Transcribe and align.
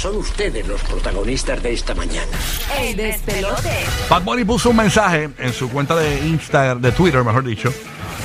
Son 0.00 0.16
ustedes 0.16 0.66
los 0.66 0.80
protagonistas 0.82 1.62
de 1.62 1.74
esta 1.74 1.94
mañana. 1.94 2.26
El 2.80 2.96
despelote. 2.96 3.68
Bad 4.08 4.22
Bunny 4.22 4.44
puso 4.44 4.70
un 4.70 4.76
mensaje 4.76 5.28
en 5.38 5.52
su 5.52 5.68
cuenta 5.68 5.94
de 5.94 6.26
Instagram, 6.26 6.80
de 6.80 6.90
Twitter, 6.92 7.22
mejor 7.22 7.44
dicho. 7.44 7.70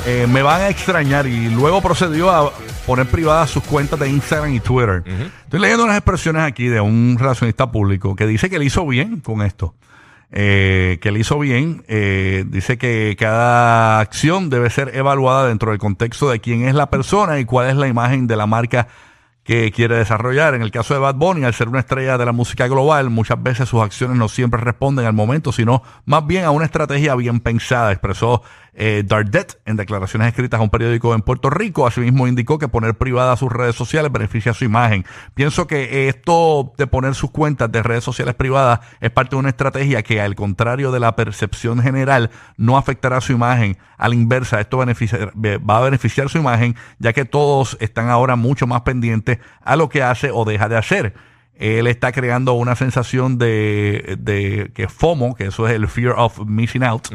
eh, 0.06 0.26
me 0.30 0.42
van 0.42 0.62
a 0.62 0.70
extrañar 0.70 1.28
y 1.28 1.50
luego 1.50 1.82
procedió 1.82 2.30
a 2.32 2.50
poner 2.86 3.08
privadas 3.08 3.50
sus 3.50 3.62
cuentas 3.64 4.00
de 4.00 4.08
Instagram 4.10 4.54
y 4.54 4.62
Twitter. 4.62 5.04
Estoy 5.44 5.60
leyendo 5.60 5.84
unas 5.84 5.98
expresiones 5.98 6.44
aquí 6.44 6.68
de 6.68 6.80
un 6.80 7.18
relacionista 7.20 7.70
público 7.70 8.16
que 8.16 8.26
dice 8.26 8.50
que 8.50 8.58
le 8.58 8.64
hizo 8.64 8.88
bien 8.88 9.20
con 9.20 9.42
esto. 9.42 9.76
Eh, 10.32 10.98
que 11.02 11.12
le 11.12 11.20
hizo 11.20 11.38
bien. 11.40 11.84
eh, 11.90 12.46
dice 12.48 12.78
que 12.78 13.18
cada 13.20 14.00
acción 14.00 14.50
debe 14.50 14.70
ser 14.70 14.96
evaluada 14.96 15.48
dentro 15.50 15.72
del 15.72 15.80
contexto 15.80 16.30
de 16.30 16.40
quién 16.40 16.68
es 16.70 16.74
la 16.74 16.90
persona 16.90 17.38
y 17.38 17.44
cuál 17.44 17.70
es 17.70 17.76
la 17.76 17.88
imagen 17.90 18.28
de 18.28 18.38
la 18.38 18.46
marca 18.48 18.88
que 19.46 19.72
quiere 19.72 19.96
desarrollar. 19.96 20.56
En 20.56 20.64
el 20.64 20.72
caso 20.72 20.96
de 20.96 21.00
Bad 21.00 21.16
Bunny, 21.16 21.46
al 21.46 21.54
ser 21.54 21.70
una 21.70 21.80
estrella 21.80 22.18
de 22.18 22.26
la 22.26 22.32
música 22.32 22.68
global, 22.68 23.12
muchas 23.12 23.42
veces 23.42 23.70
sus 23.70 23.82
acciones 23.82 24.18
no 24.18 24.28
siempre 24.28 24.60
responden 24.60 25.06
al 25.06 25.14
momento, 25.14 25.52
sino 25.52 25.84
más 26.06 26.26
bien 26.26 26.44
a 26.46 26.52
una 26.52 26.66
estrategia 26.66 27.16
bien 27.16 27.40
pensada, 27.40 27.92
expresó 27.92 28.42
eh, 28.78 29.04
Dardet 29.06 29.60
en 29.66 29.78
declaraciones 29.78 30.28
escritas 30.28 30.60
a 30.60 30.64
un 30.64 30.70
periódico 30.70 31.16
en 31.16 31.22
Puerto 31.22 31.50
Rico. 31.50 31.88
Asimismo, 31.88 32.28
indicó 32.28 32.60
que 32.60 32.68
poner 32.68 32.96
privadas 32.96 33.40
sus 33.40 33.52
redes 33.52 33.76
sociales 33.76 34.12
beneficia 34.12 34.54
su 34.54 34.66
imagen. 34.66 35.06
Pienso 35.34 35.66
que 35.66 36.10
esto 36.10 36.74
de 36.78 36.86
poner 36.86 37.16
sus 37.16 37.32
cuentas 37.32 37.72
de 37.72 37.82
redes 37.82 38.04
sociales 38.04 38.36
privadas 38.36 38.82
es 39.00 39.12
parte 39.12 39.36
de 39.36 39.40
una 39.40 39.50
estrategia 39.50 40.04
que, 40.04 40.20
al 40.20 40.36
contrario 40.36 40.92
de 40.92 41.00
la 41.00 41.16
percepción 41.16 41.82
general, 41.82 42.32
no 42.58 42.78
afectará 42.78 43.22
su 43.22 43.32
imagen. 43.32 43.78
A 43.98 44.10
la 44.10 44.16
inversa, 44.16 44.60
esto 44.60 44.78
va 44.78 45.78
a 45.78 45.82
beneficiar 45.82 46.30
su 46.30 46.38
imagen, 46.38 46.76
ya 47.00 47.14
que 47.14 47.24
todos 47.24 47.78
están 47.80 48.10
ahora 48.10 48.36
mucho 48.36 48.68
más 48.68 48.82
pendientes 48.82 49.40
a 49.64 49.78
lo 49.78 49.88
que 49.88 50.04
hace 50.04 50.32
o 50.34 50.44
deja 50.44 50.68
de 50.68 50.78
hacer. 50.78 51.14
Él 51.58 51.88
está 51.88 52.12
creando 52.12 52.54
una 52.54 52.76
sensación 52.76 53.38
de, 53.38 54.18
de 54.20 54.72
que 54.74 54.90
FOMO, 54.90 55.36
que 55.36 55.46
eso 55.46 55.66
es 55.68 55.74
el 55.74 55.88
fear 55.88 56.14
of 56.18 56.46
missing 56.46 56.84
out, 56.84 57.08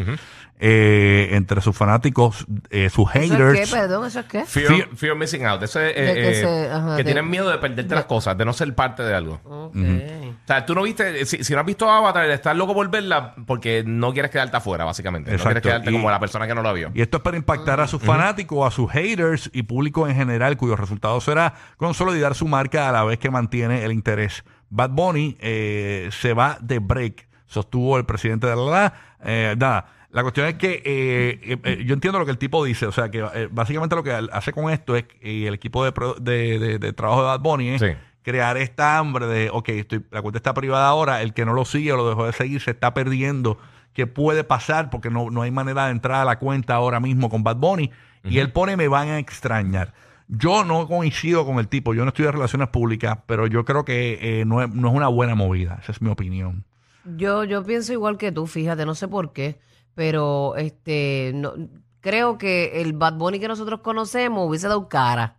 eh, 0.62 1.30
entre 1.33 1.61
sus 1.62 1.75
fanáticos, 1.75 2.47
eh, 2.69 2.91
sus 2.91 3.08
¿Eso 3.14 3.19
es 3.25 3.30
haters. 3.30 3.70
qué, 3.70 3.77
perdón? 3.77 4.06
¿Eso 4.06 4.20
es 4.20 4.27
qué? 4.27 4.44
Fear, 4.44 4.67
Fear- 4.69 4.89
fear 4.97 5.12
of 5.14 5.19
missing 5.19 5.47
out. 5.47 5.62
Eso 5.62 5.80
es, 5.80 5.92
eh, 5.97 6.14
que 6.14 6.30
eh, 6.30 6.34
se- 6.34 6.70
ajá, 6.70 6.91
que 6.97 7.02
de- 7.02 7.05
tienen 7.05 7.30
miedo 7.30 7.48
de 7.50 7.56
perderte 7.58 7.94
las 7.94 8.05
cosas, 8.05 8.36
de 8.36 8.44
no 8.44 8.52
ser 8.52 8.75
parte 8.75 9.02
de 9.02 9.14
algo. 9.14 9.41
Ok. 9.44 9.75
O 9.75 10.47
sea, 10.47 10.67
tú 10.67 10.75
no 10.75 10.83
viste, 10.83 11.25
si, 11.25 11.42
si 11.42 11.52
no 11.55 11.61
has 11.61 11.67
visto 11.67 11.89
Avatar, 11.91 12.28
estás 12.30 12.55
loco 12.56 12.75
por 12.75 12.91
verla 12.91 13.34
porque 13.47 13.83
no 13.86 14.12
quieres 14.12 14.30
quedarte 14.30 14.56
afuera, 14.58 14.84
básicamente. 14.84 15.30
Exacto. 15.30 15.48
No 15.48 15.52
quieres 15.55 15.62
quedarte 15.62 15.91
Y- 15.91 15.92
como 15.94 16.11
la 16.11 16.20
persona 16.20 16.47
que 16.47 16.55
no 16.55 16.62
la 16.62 16.72
vio. 16.72 16.91
Y 16.95 17.00
esto 17.00 17.17
es 17.19 17.22
para 17.22 17.36
impactar 17.39 17.80
a 17.80 17.86
sus 17.86 18.02
fanáticos, 18.02 18.67
a 18.67 18.70
sus 18.74 18.91
haters 18.91 19.48
y 19.55 19.62
público 19.62 20.06
en 20.08 20.14
general, 20.14 20.56
cuyo 20.56 20.77
resultado 20.77 21.20
será 21.20 21.55
consolidar 21.78 22.34
su 22.34 22.47
marca 22.47 22.89
a 22.89 22.92
la 22.92 23.05
vez 23.05 23.19
que 23.19 23.30
mantiene 23.30 23.84
el 23.84 23.92
interés. 23.92 24.45
Bad 24.69 24.91
Bunny 24.91 25.36
eh, 25.41 26.08
se 26.12 26.33
va 26.34 26.58
de 26.61 26.78
break, 26.80 27.27
sostuvo 27.47 27.97
el 27.97 28.05
presidente 28.05 28.47
de 28.47 28.56
la 28.56 28.62
la. 28.62 28.95
Eh, 29.24 29.55
nada, 29.58 29.86
la 30.12 30.22
cuestión 30.22 30.47
es 30.48 30.55
que 30.55 30.83
eh, 30.84 31.41
eh, 31.42 31.58
eh, 31.64 31.84
yo 31.86 31.94
entiendo 31.94 32.19
lo 32.19 32.25
que 32.25 32.33
el 32.33 32.39
tipo 32.39 32.64
dice, 32.64 32.86
o 32.86 32.92
sea, 32.92 33.11
que 33.11 33.19
eh, 33.34 33.48
básicamente 33.50 33.94
lo 33.97 34.03
que 34.03 34.12
hace 34.33 34.52
con 34.52 34.70
esto 34.70 34.97
es, 34.97 35.05
y 35.22 35.47
el 35.47 35.55
equipo 35.55 35.84
de, 35.84 35.92
pro- 35.92 36.14
de, 36.14 36.58
de- 36.58 36.78
de 36.78 36.92
trabajo 36.92 37.20
de 37.22 37.27
Bad 37.28 37.41
Bunny 37.41 37.69
es 37.70 37.80
Sí. 37.80 37.89
crear 38.22 38.56
esta 38.56 38.98
hambre 38.98 39.27
de, 39.27 39.50
ok, 39.50 39.69
estoy, 39.70 40.05
la 40.11 40.20
cuenta 40.22 40.39
está 40.39 40.52
privada 40.55 40.89
ahora, 40.89 41.22
el 41.22 41.33
que 41.33 41.44
no 41.44 41.52
lo 41.52 41.64
sigue 41.64 41.92
o 41.92 41.97
lo 41.97 42.08
dejó 42.08 42.27
de 42.27 42.33
seguir 42.33 42.61
se 42.61 42.72
está 42.72 42.92
perdiendo. 42.94 43.58
¿Qué 43.92 44.06
puede 44.06 44.44
pasar? 44.44 44.89
Porque 44.91 45.11
no, 45.11 45.30
no 45.30 45.42
hay 45.42 45.50
manera 45.50 45.86
de 45.86 45.92
entrar 45.92 46.20
a 46.20 46.24
la 46.24 46.39
cuenta 46.39 46.74
ahora 46.74 47.00
mismo 47.00 47.28
con 47.28 47.42
Bad 47.42 47.56
Bunny. 47.56 47.91
Y 48.22 48.39
él 48.39 48.52
pone, 48.52 48.77
me 48.77 48.86
van 48.89 49.08
a 49.08 49.19
extrañar. 49.19 49.95
Yo 50.28 50.64
no 50.64 50.86
coincido 50.86 51.45
con 51.45 51.58
el 51.58 51.67
tipo, 51.67 51.92
yo 51.95 52.05
no 52.05 52.11
estoy 52.11 52.24
de 52.27 52.33
relaciones 52.33 52.69
públicas, 52.69 53.19
pero 53.27 53.48
yo 53.48 53.64
creo 53.64 53.84
que 53.84 54.19
eh, 54.41 54.45
no, 54.45 54.62
es, 54.62 54.70
no 54.72 54.89
es 54.89 54.95
una 54.95 55.08
buena 55.08 55.34
movida. 55.34 55.78
Esa 55.83 55.91
es 55.92 56.00
mi 56.02 56.08
opinión. 56.11 56.64
Yo, 57.05 57.42
yo 57.45 57.64
pienso 57.64 57.92
igual 57.92 58.17
que 58.17 58.30
tú, 58.30 58.47
fíjate, 58.47 58.86
no 58.86 58.95
sé 58.95 59.08
por 59.08 59.33
qué, 59.33 59.58
pero 60.01 60.57
este 60.57 61.33
no, 61.35 61.52
creo 62.01 62.39
que 62.39 62.80
el 62.80 62.95
Bad 62.95 63.19
Bunny 63.19 63.39
que 63.39 63.48
nosotros 63.48 63.80
conocemos 63.80 64.48
hubiese 64.48 64.67
dado 64.67 64.89
cara. 64.89 65.36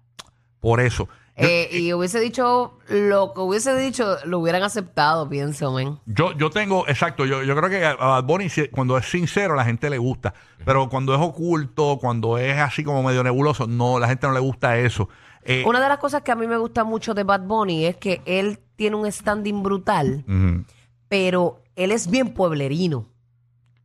Por 0.59 0.81
eso. 0.81 1.09
Yo, 1.35 1.47
Eh, 1.47 1.69
y 1.72 1.94
hubiese 1.94 2.19
dicho 2.19 2.78
lo 2.88 3.34
que 3.34 3.40
hubiese 3.40 3.75
dicho, 3.75 4.18
lo 4.24 4.38
hubieran 4.38 4.62
aceptado, 4.62 5.28
pienso, 5.28 5.72
men. 5.72 5.97
yo, 6.06 6.34
yo 6.34 6.52
tengo, 6.52 6.88
exacto, 6.88 7.25
yo, 7.25 7.41
yo 7.41 7.56
creo 7.56 7.72
que 7.72 7.84
a 7.84 7.96
Bad 7.96 8.24
Bunny 8.25 8.50
cuando 8.69 9.00
es 9.00 9.08
sincero 9.08 9.56
la 9.56 9.66
gente 9.66 9.90
le 9.90 9.97
gusta, 9.97 10.35
pero 10.64 10.88
cuando 10.88 11.16
es 11.16 11.19
oculto, 11.19 11.97
cuando 12.00 12.38
es 12.38 12.56
así 12.59 12.84
como 12.84 13.02
medio 13.02 13.24
nebuloso, 13.24 13.66
no, 13.66 13.97
la 13.97 14.09
gente 14.09 14.28
no 14.28 14.34
le 14.34 14.41
gusta 14.41 14.78
eso. 14.78 15.09
Eh, 15.44 15.64
Una 15.66 15.81
de 15.81 15.90
las 15.90 15.97
cosas 15.97 16.22
que 16.22 16.31
a 16.31 16.35
mí 16.35 16.46
me 16.46 16.58
gusta 16.58 16.84
mucho 16.84 17.16
de 17.16 17.24
Bad 17.24 17.47
Bunny 17.47 17.88
es 17.88 17.97
que 17.97 18.22
él 18.25 18.59
tiene 18.75 18.96
un 18.96 19.12
standing 19.12 19.64
brutal, 19.64 20.24
pero 21.08 21.64
él 21.75 21.91
es 21.91 22.12
bien 22.12 22.35
pueblerino. 22.35 23.08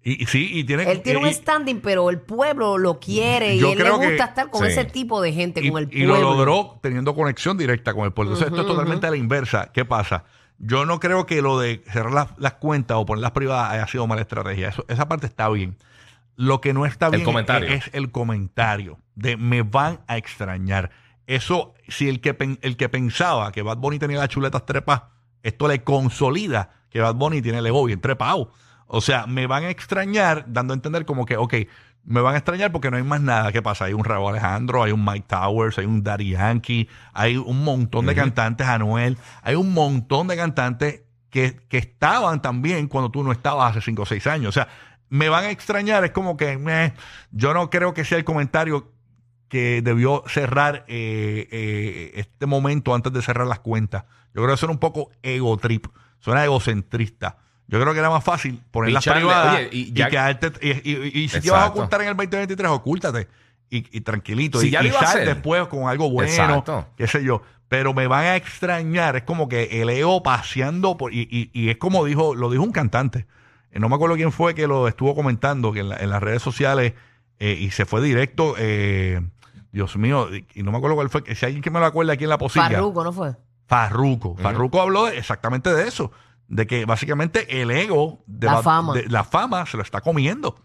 Y, 0.08 0.22
y 0.22 0.26
sí, 0.26 0.50
y 0.58 0.64
tiene... 0.64 0.90
Él 0.90 1.02
tiene 1.02 1.20
y- 1.20 1.24
un 1.24 1.32
standing, 1.34 1.80
pero 1.80 2.08
el 2.10 2.20
pueblo 2.20 2.78
lo 2.78 3.00
quiere 3.00 3.56
y 3.56 3.58
Yo 3.58 3.72
él 3.72 3.78
le 3.78 3.84
creo 3.84 3.98
que- 4.00 4.08
gusta 4.10 4.24
estar 4.26 4.50
con 4.50 4.62
sí. 4.64 4.68
ese 4.72 4.84
tipo 4.84 5.20
de 5.20 5.32
gente, 5.32 5.60
y, 5.64 5.70
con 5.70 5.82
el 5.82 5.88
y 5.92 6.06
pueblo. 6.06 6.14
lo 6.20 6.36
logró 6.36 6.78
teniendo 6.80 7.14
conexión 7.14 7.58
directa 7.58 7.92
con 7.92 8.04
el 8.04 8.12
pueblo. 8.12 8.32
Entonces, 8.34 8.52
esto 8.52 8.62
es 8.62 8.66
totalmente 8.68 9.06
a 9.06 9.10
la 9.10 9.16
inversa. 9.16 9.70
¿Qué 9.72 9.84
pasa? 9.84 10.24
Yo 10.58 10.86
no 10.86 11.00
creo 11.00 11.26
que 11.26 11.42
lo 11.42 11.58
de 11.58 11.82
cerrar 11.92 12.12
las, 12.12 12.28
las 12.38 12.54
cuentas 12.54 12.96
o 12.96 13.04
ponerlas 13.04 13.32
privadas 13.32 13.72
haya 13.72 13.86
sido 13.88 14.06
mala 14.06 14.22
estrategia. 14.22 14.68
Eso- 14.68 14.84
esa 14.88 15.08
parte 15.08 15.26
está 15.26 15.48
bien. 15.50 15.76
Lo 16.36 16.60
que 16.60 16.72
no 16.72 16.86
está 16.86 17.06
El 17.06 17.12
bien 17.12 17.24
comentario. 17.24 17.68
Es, 17.68 17.86
es 17.88 17.94
el 17.94 18.10
comentario 18.12 18.98
de 19.14 19.36
me 19.36 19.62
van 19.62 20.00
a 20.06 20.16
extrañar. 20.18 20.90
Eso, 21.26 21.74
si 21.88 22.08
el 22.08 22.20
que, 22.20 22.32
pen- 22.34 22.58
el 22.62 22.76
que 22.76 22.88
pensaba 22.88 23.50
que 23.52 23.62
Bad 23.62 23.78
Bunny 23.78 23.98
tenía 23.98 24.18
las 24.18 24.28
chuletas 24.28 24.64
trepas, 24.66 25.02
esto 25.42 25.66
le 25.66 25.82
consolida 25.82 26.70
que 26.90 27.00
Bad 27.00 27.14
Bunny 27.16 27.42
tiene 27.42 27.58
el 27.58 27.66
ego 27.66 27.84
bien 27.84 28.00
trepado. 28.00 28.52
O 28.86 29.00
sea, 29.00 29.26
me 29.26 29.46
van 29.46 29.64
a 29.64 29.70
extrañar, 29.70 30.44
dando 30.48 30.72
a 30.72 30.76
entender 30.76 31.04
como 31.04 31.26
que, 31.26 31.36
ok, 31.36 31.54
me 32.04 32.20
van 32.20 32.34
a 32.34 32.38
extrañar 32.38 32.70
porque 32.70 32.90
no 32.90 32.96
hay 32.96 33.02
más 33.02 33.20
nada. 33.20 33.52
¿Qué 33.52 33.62
pasa? 33.62 33.86
Hay 33.86 33.92
un 33.92 34.04
Raúl 34.04 34.30
Alejandro, 34.30 34.82
hay 34.82 34.92
un 34.92 35.04
Mike 35.04 35.26
Towers, 35.28 35.78
hay 35.78 35.86
un 35.86 36.02
Daddy 36.02 36.30
Yankee, 36.30 36.88
hay 37.12 37.36
un 37.36 37.64
montón 37.64 38.06
de 38.06 38.14
cantantes, 38.14 38.66
Anuel, 38.66 39.18
hay 39.42 39.56
un 39.56 39.72
montón 39.72 40.28
de 40.28 40.36
cantantes 40.36 41.02
que, 41.30 41.56
que 41.68 41.78
estaban 41.78 42.40
también 42.40 42.86
cuando 42.86 43.10
tú 43.10 43.24
no 43.24 43.32
estabas 43.32 43.72
hace 43.72 43.80
5 43.80 44.02
o 44.02 44.06
6 44.06 44.26
años. 44.28 44.48
O 44.50 44.52
sea, 44.52 44.68
me 45.08 45.28
van 45.28 45.44
a 45.44 45.50
extrañar, 45.50 46.04
es 46.04 46.12
como 46.12 46.36
que 46.36 46.56
meh, 46.58 46.94
yo 47.30 47.54
no 47.54 47.70
creo 47.70 47.92
que 47.94 48.04
sea 48.04 48.18
el 48.18 48.24
comentario 48.24 48.92
que 49.48 49.80
debió 49.82 50.24
cerrar 50.26 50.84
eh, 50.88 51.48
eh, 51.50 52.12
este 52.14 52.46
momento 52.46 52.94
antes 52.94 53.12
de 53.12 53.22
cerrar 53.22 53.46
las 53.46 53.60
cuentas. 53.60 54.04
Yo 54.34 54.42
creo 54.42 54.48
que 54.48 54.54
eso 54.54 54.66
era 54.66 54.72
un 54.72 54.78
poco 54.78 55.10
ego 55.22 55.56
trip, 55.56 55.86
suena 56.18 56.44
egocentrista. 56.44 57.38
Yo 57.68 57.80
creo 57.80 57.92
que 57.92 57.98
era 57.98 58.10
más 58.10 58.22
fácil 58.22 58.60
ponerlas 58.70 59.02
Picharle, 59.02 59.22
privadas 59.22 59.54
oye, 59.56 59.68
y 59.72 59.78
y, 59.80 59.92
ya- 59.92 60.08
quedarte. 60.08 60.52
Y, 60.62 60.90
y- 60.90 61.24
y 61.24 61.28
si 61.28 61.40
te 61.40 61.50
vas 61.50 61.58
a 61.60 61.62
Exacto. 61.64 61.78
ocultar 61.80 62.02
en 62.02 62.08
el 62.08 62.16
2023, 62.16 62.70
ocúltate. 62.70 63.28
Y, 63.68 63.78
y 63.96 64.00
tranquilito. 64.02 64.60
Si 64.60 64.68
y 64.68 64.70
ya 64.70 64.80
lo 64.82 64.86
y 64.86 64.90
iba 64.90 65.00
a 65.00 65.06
sal 65.06 65.08
hacer. 65.22 65.26
después 65.34 65.66
con 65.66 65.88
algo 65.88 66.08
bueno, 66.10 66.30
Exacto. 66.30 66.86
qué 66.96 67.06
sé 67.08 67.24
yo. 67.24 67.42
Pero 67.68 67.92
me 67.94 68.06
van 68.06 68.24
a 68.26 68.36
extrañar. 68.36 69.16
Es 69.16 69.22
como 69.24 69.48
que 69.48 69.82
el 69.82 69.90
ego 69.90 70.22
paseando. 70.22 70.96
Por, 70.96 71.12
y, 71.12 71.22
y- 71.30 71.50
y 71.52 71.70
es 71.70 71.76
como 71.76 72.04
dijo, 72.04 72.36
lo 72.36 72.48
dijo 72.50 72.62
un 72.62 72.70
cantante. 72.70 73.26
Eh, 73.72 73.80
No 73.80 73.88
me 73.88 73.96
acuerdo 73.96 74.14
quién 74.14 74.30
fue 74.30 74.54
que 74.54 74.68
lo 74.68 74.86
estuvo 74.86 75.16
comentando, 75.16 75.72
que 75.72 75.80
en, 75.80 75.88
la- 75.88 75.96
en 75.96 76.10
las 76.10 76.22
redes 76.22 76.42
sociales, 76.42 76.92
eh, 77.40 77.56
y 77.60 77.70
se 77.72 77.84
fue 77.84 78.00
directo. 78.00 78.54
eh, 78.58 79.20
Dios 79.72 79.96
mío, 79.96 80.32
y 80.34 80.46
y 80.54 80.62
no 80.62 80.70
me 80.70 80.78
acuerdo 80.78 80.94
cuál 80.94 81.10
fue. 81.10 81.24
que 81.24 81.34
Si 81.34 81.44
alguien 81.44 81.60
que 81.62 81.70
me 81.70 81.80
lo 81.80 81.86
acuerda 81.86 82.12
aquí 82.12 82.22
en 82.24 82.30
la 82.30 82.38
posilla. 82.38 82.68
Farruko, 82.70 83.02
¿no 83.02 83.12
fue? 83.12 83.34
Farruco. 83.66 84.36
Farruco 84.36 84.80
habló 84.80 85.06
de- 85.06 85.18
exactamente 85.18 85.74
de 85.74 85.88
eso. 85.88 86.12
De 86.48 86.66
que 86.66 86.84
básicamente 86.84 87.60
el 87.62 87.70
ego 87.70 88.22
de 88.26 88.46
La 88.46 88.54
Bad- 88.54 88.62
fama. 88.62 88.94
de- 88.94 89.08
la 89.08 89.24
fama 89.24 89.66
se 89.66 89.76
lo 89.76 89.82
está 89.82 90.00
comiendo. 90.00 90.62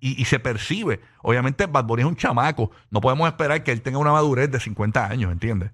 Y, 0.00 0.20
y 0.20 0.24
se 0.26 0.38
percibe. 0.38 1.00
Obviamente 1.22 1.66
Bad 1.66 1.84
Bunny 1.84 2.02
es 2.02 2.08
un 2.08 2.16
chamaco. 2.16 2.70
No 2.90 3.00
podemos 3.00 3.26
esperar 3.26 3.62
que 3.62 3.72
él 3.72 3.80
tenga 3.82 3.98
una 3.98 4.12
madurez 4.12 4.50
de 4.50 4.60
50 4.60 5.06
años, 5.06 5.32
¿entiendes? 5.32 5.70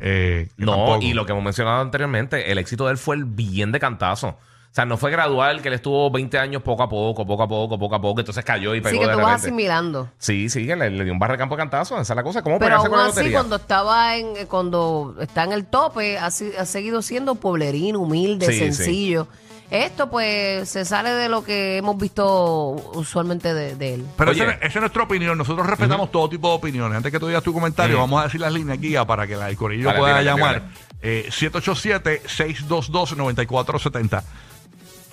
Eh, 0.00 0.48
No, 0.56 0.72
tampoco. 0.76 1.02
y 1.02 1.12
lo 1.14 1.24
que 1.24 1.32
hemos 1.32 1.44
mencionado 1.44 1.80
anteriormente, 1.80 2.50
el 2.52 2.58
éxito 2.58 2.84
de 2.86 2.92
él 2.92 2.98
fue 2.98 3.16
el 3.16 3.24
bien 3.24 3.72
de 3.72 3.80
cantazo. 3.80 4.38
O 4.74 4.76
sea, 4.76 4.84
no 4.86 4.96
fue 4.96 5.12
gradual, 5.12 5.62
que 5.62 5.68
él 5.68 5.74
estuvo 5.74 6.10
20 6.10 6.36
años 6.36 6.60
poco 6.60 6.82
a 6.82 6.88
poco, 6.88 7.24
poco 7.24 7.44
a 7.44 7.46
poco, 7.46 7.78
poco 7.78 7.94
a 7.94 8.00
poco, 8.00 8.18
entonces 8.18 8.44
cayó 8.44 8.74
y 8.74 8.80
pegó 8.80 8.90
Sí, 8.90 8.98
que 8.98 9.06
de 9.06 9.12
tú 9.12 9.18
vas 9.18 9.26
repente. 9.28 9.46
asimilando. 9.46 10.08
Sí, 10.18 10.48
sí, 10.48 10.66
que 10.66 10.74
le, 10.74 10.90
le 10.90 11.04
dio 11.04 11.12
un 11.12 11.18
barre 11.20 11.38
campo 11.38 11.54
de 11.54 11.60
cantazo, 11.60 11.94
esa 12.00 12.12
es 12.12 12.16
la 12.16 12.24
cosa. 12.24 12.42
¿Cómo 12.42 12.58
Pero 12.58 12.74
aún 12.78 12.88
con 12.88 12.98
la 12.98 13.04
así, 13.04 13.10
lotería? 13.18 13.38
cuando 13.38 13.54
estaba 13.54 14.16
en, 14.16 14.36
eh, 14.36 14.46
cuando 14.46 15.14
está 15.20 15.44
en 15.44 15.52
el 15.52 15.66
tope, 15.66 16.18
ha, 16.18 16.28
si- 16.32 16.50
ha 16.58 16.66
seguido 16.66 17.02
siendo 17.02 17.36
pueblerino, 17.36 18.00
humilde, 18.00 18.46
Sí, 18.46 18.52
sí. 18.54 18.58
sencillo. 18.72 19.28
Esto, 19.70 20.10
pues, 20.10 20.68
se 20.68 20.84
sale 20.84 21.10
de 21.10 21.28
lo 21.28 21.44
que 21.44 21.76
hemos 21.76 21.96
visto 21.96 22.70
usualmente 22.94 23.54
de, 23.54 23.76
de 23.76 23.94
él. 23.94 24.04
Pero 24.18 24.32
Oye. 24.32 24.42
esa, 24.42 24.52
esa 24.54 24.66
es 24.66 24.76
nuestra 24.80 25.04
opinión. 25.04 25.38
Nosotros 25.38 25.68
respetamos 25.68 26.10
todo 26.10 26.28
tipo 26.28 26.48
de 26.48 26.54
opiniones. 26.56 26.96
Antes 26.96 27.12
que 27.12 27.20
tú 27.20 27.28
digas 27.28 27.44
tu 27.44 27.52
comentario, 27.54 27.94
Ujú. 27.94 28.02
vamos 28.02 28.22
a 28.22 28.24
decir 28.24 28.40
las 28.40 28.52
líneas 28.52 28.80
guía 28.80 29.04
para 29.04 29.24
que 29.28 29.36
la, 29.36 29.48
el 29.48 29.56
corillo 29.56 29.84
Dale, 29.86 29.98
pueda 30.00 30.18
tírale, 30.18 30.40
llamar. 30.40 30.54
tírale. 30.62 30.74
Eh, 31.00 31.28
787-622-9470. 31.30 34.24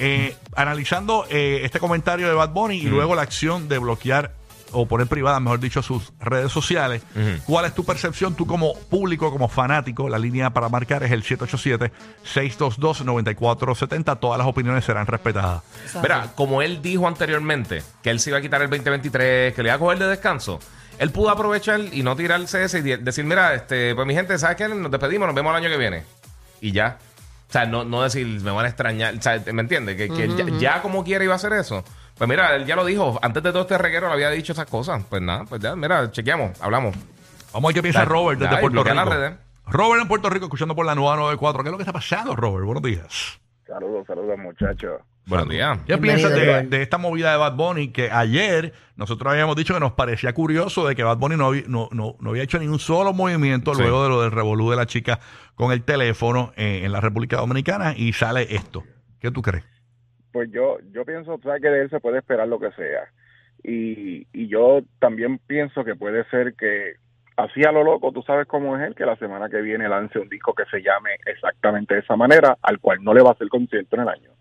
Eh, 0.03 0.35
analizando 0.55 1.25
eh, 1.29 1.61
este 1.63 1.79
comentario 1.79 2.27
de 2.27 2.33
Bad 2.33 2.49
Bunny 2.49 2.77
y 2.77 2.83
luego 2.87 3.13
la 3.15 3.21
acción 3.21 3.67
de 3.69 3.77
bloquear 3.77 4.33
o 4.73 4.87
poner 4.87 5.05
privadas, 5.05 5.39
mejor 5.41 5.59
dicho, 5.59 5.83
sus 5.83 6.11
redes 6.19 6.51
sociales. 6.51 7.03
¿Cuál 7.45 7.65
es 7.65 7.75
tu 7.75 7.83
percepción? 7.85 8.33
Tú 8.35 8.47
como 8.47 8.73
público, 8.89 9.29
como 9.29 9.47
fanático, 9.49 10.07
la 10.09 10.17
línea 10.17 10.49
para 10.49 10.69
marcar 10.69 11.03
es 11.03 11.11
el 11.11 11.23
787-622-9470. 11.23 14.19
Todas 14.19 14.37
las 14.37 14.47
opiniones 14.47 14.85
serán 14.85 15.07
respetadas. 15.07 15.61
Mira, 16.01 16.31
como 16.35 16.61
él 16.61 16.81
dijo 16.81 17.07
anteriormente 17.07 17.83
que 18.01 18.09
él 18.09 18.19
se 18.19 18.29
iba 18.29 18.39
a 18.39 18.41
quitar 18.41 18.61
el 18.61 18.69
2023, 18.69 19.53
que 19.53 19.63
le 19.63 19.69
iba 19.69 19.75
a 19.75 19.79
coger 19.79 19.99
de 19.99 20.07
descanso, 20.07 20.59
él 20.99 21.11
pudo 21.11 21.29
aprovechar 21.29 21.79
y 21.91 22.03
no 22.03 22.15
tirarse 22.15 22.63
ese 22.63 22.79
y 22.79 22.81
de- 22.81 22.97
decir, 22.97 23.25
mira, 23.25 23.53
este, 23.53 23.95
pues 23.95 24.07
mi 24.07 24.13
gente, 24.13 24.37
¿sabes 24.37 24.57
qué? 24.57 24.67
Nos 24.67 24.91
despedimos, 24.91 25.27
nos 25.27 25.35
vemos 25.35 25.51
el 25.51 25.57
año 25.63 25.69
que 25.69 25.77
viene. 25.77 26.03
Y 26.61 26.71
ya. 26.71 26.97
O 27.51 27.53
sea, 27.53 27.65
no, 27.65 27.83
no 27.83 28.01
decir, 28.01 28.25
me 28.25 28.49
van 28.49 28.63
a 28.63 28.69
extrañar. 28.69 29.13
O 29.13 29.21
sea, 29.21 29.43
¿me 29.51 29.61
entiendes? 29.61 29.97
Que, 29.97 30.07
que 30.07 30.29
ya, 30.37 30.45
ya 30.57 30.81
como 30.81 31.03
quiera 31.03 31.21
iba 31.21 31.33
a 31.33 31.35
hacer 31.35 31.51
eso. 31.51 31.83
Pues 32.17 32.29
mira, 32.29 32.55
él 32.55 32.65
ya 32.65 32.77
lo 32.77 32.85
dijo. 32.85 33.19
Antes 33.21 33.43
de 33.43 33.51
todo 33.51 33.63
este 33.63 33.77
reguero 33.77 34.07
le 34.07 34.13
había 34.13 34.29
dicho 34.29 34.53
esas 34.53 34.67
cosas. 34.67 35.03
Pues 35.09 35.21
nada, 35.21 35.43
pues 35.43 35.59
ya, 35.59 35.75
mira, 35.75 36.09
chequeamos, 36.09 36.61
hablamos. 36.61 36.95
Vamos 37.51 37.65
a 37.65 37.67
ver 37.67 37.73
qué 37.75 37.81
piensa 37.81 38.05
Robert 38.05 38.39
desde 38.39 38.51
dale, 38.51 38.61
Puerto 38.61 38.83
Rico. 38.85 38.95
las 38.95 39.09
redes. 39.09 39.33
Robert 39.65 40.01
en 40.01 40.07
Puerto 40.07 40.29
Rico, 40.29 40.45
escuchando 40.45 40.75
por 40.75 40.85
la 40.85 40.95
nueva 40.95 41.17
94. 41.17 41.61
¿Qué 41.61 41.67
es 41.67 41.71
lo 41.71 41.77
que 41.77 41.83
está 41.83 41.91
pasando, 41.91 42.37
Robert? 42.37 42.65
Buenos 42.65 42.83
días. 42.83 43.41
Saludos, 43.67 44.07
saludos 44.07 44.37
muchachos. 44.37 45.01
Buenos 45.27 45.49
días. 45.49 45.77
¿Qué 45.85 45.95
Bienvenido, 45.95 46.29
piensas 46.29 46.69
de, 46.69 46.81
esta 46.81 46.97
movida 46.97 47.31
de 47.31 47.37
Bad 47.37 47.55
Bunny? 47.55 47.89
Que 47.89 48.09
ayer 48.11 48.73
nosotros 48.95 49.31
habíamos 49.31 49.55
dicho 49.55 49.73
que 49.73 49.79
nos 49.79 49.93
parecía 49.93 50.33
curioso 50.33 50.87
de 50.87 50.95
que 50.95 51.03
Bad 51.03 51.17
Bunny 51.17 51.37
no, 51.37 51.47
había- 51.47 51.63
no, 51.67 51.89
no, 51.91 52.15
no 52.19 52.29
había 52.31 52.43
hecho 52.43 52.59
ni 52.59 52.67
un 52.67 52.79
solo 52.79 53.13
movimiento 53.13 53.73
Sí. 53.75 53.81
luego 53.81 54.03
de 54.03 54.09
lo 54.09 54.21
del 54.23 54.31
revolú 54.31 54.69
de 54.71 54.77
la 54.77 54.85
chica 54.87 55.19
con 55.55 55.71
el 55.71 55.83
teléfono 55.83 56.51
eh, 56.57 56.81
en 56.83 56.91
la 56.91 56.99
República 57.01 57.37
Dominicana 57.37 57.93
y 57.95 58.13
sale 58.13 58.47
esto. 58.55 58.83
¿Qué 59.19 59.31
tú 59.31 59.41
crees? 59.41 59.63
Pues 60.31 60.49
yo, 60.51 60.77
yo 60.91 61.05
pienso, 61.05 61.39
¿sabes? 61.43 61.61
que 61.61 61.69
de 61.69 61.81
él 61.83 61.89
se 61.89 61.99
puede 61.99 62.17
esperar 62.17 62.47
lo 62.47 62.59
que 62.59 62.71
sea. 62.71 63.03
Y, 63.63 64.25
y 64.33 64.47
yo 64.47 64.81
también 64.99 65.39
pienso 65.45 65.83
que 65.85 65.95
puede 65.95 66.27
ser 66.31 66.55
que 66.55 66.93
así 67.37 67.63
a 67.63 67.71
lo 67.71 67.83
loco, 67.83 68.11
tú 68.11 68.23
sabes 68.23 68.47
cómo 68.47 68.75
es 68.75 68.87
él, 68.87 68.95
que 68.95 69.05
la 69.05 69.15
semana 69.17 69.49
que 69.49 69.61
viene 69.61 69.87
lance 69.87 70.17
un 70.19 70.29
disco 70.29 70.53
que 70.55 70.63
se 70.71 70.81
llame 70.81 71.11
exactamente 71.25 71.93
de 71.93 71.99
esa 72.01 72.15
manera, 72.15 72.57
al 72.63 72.79
cual 72.79 73.03
no 73.03 73.13
le 73.13 73.21
va 73.21 73.29
a 73.29 73.33
hacer 73.33 73.47
concierto 73.49 73.95
en 73.97 74.01
el 74.01 74.09
año. 74.09 74.31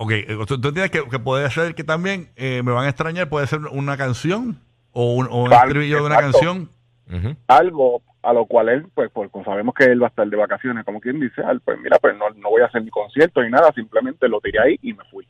Ok, 0.00 0.12
eh, 0.12 0.26
¿tú, 0.46 0.60
tú 0.60 0.68
entiendes 0.68 0.90
que, 0.92 1.08
que 1.08 1.18
puede 1.18 1.50
ser 1.50 1.74
que 1.74 1.82
también 1.82 2.30
eh, 2.36 2.62
me 2.64 2.70
van 2.70 2.86
a 2.86 2.88
extrañar? 2.88 3.28
¿Puede 3.28 3.48
ser 3.48 3.58
una 3.72 3.96
canción? 3.96 4.60
¿O 4.92 5.14
un, 5.14 5.26
o 5.26 5.42
un 5.42 5.50
Vale, 5.50 5.66
estribillo 5.66 5.96
de 5.96 6.02
una 6.02 6.18
canción? 6.18 6.70
Algo 7.48 8.02
a 8.22 8.32
lo 8.32 8.46
cual 8.46 8.68
él, 8.68 8.86
pues, 8.94 9.10
pues 9.12 9.28
como 9.30 9.44
sabemos 9.44 9.74
que 9.74 9.84
él 9.84 10.00
va 10.00 10.06
a 10.06 10.10
estar 10.10 10.28
de 10.28 10.36
vacaciones, 10.36 10.84
como 10.84 11.00
quien 11.00 11.18
dice, 11.18 11.42
pues 11.64 11.78
mira, 11.80 11.98
pues 11.98 12.16
no, 12.16 12.30
no 12.30 12.50
voy 12.50 12.62
a 12.62 12.66
hacer 12.66 12.84
ni 12.84 12.90
concierto 12.90 13.42
ni 13.42 13.50
nada, 13.50 13.72
simplemente 13.72 14.28
lo 14.28 14.40
tiré 14.40 14.60
ahí 14.60 14.78
y 14.82 14.92
me 14.92 15.02
fui. 15.10 15.26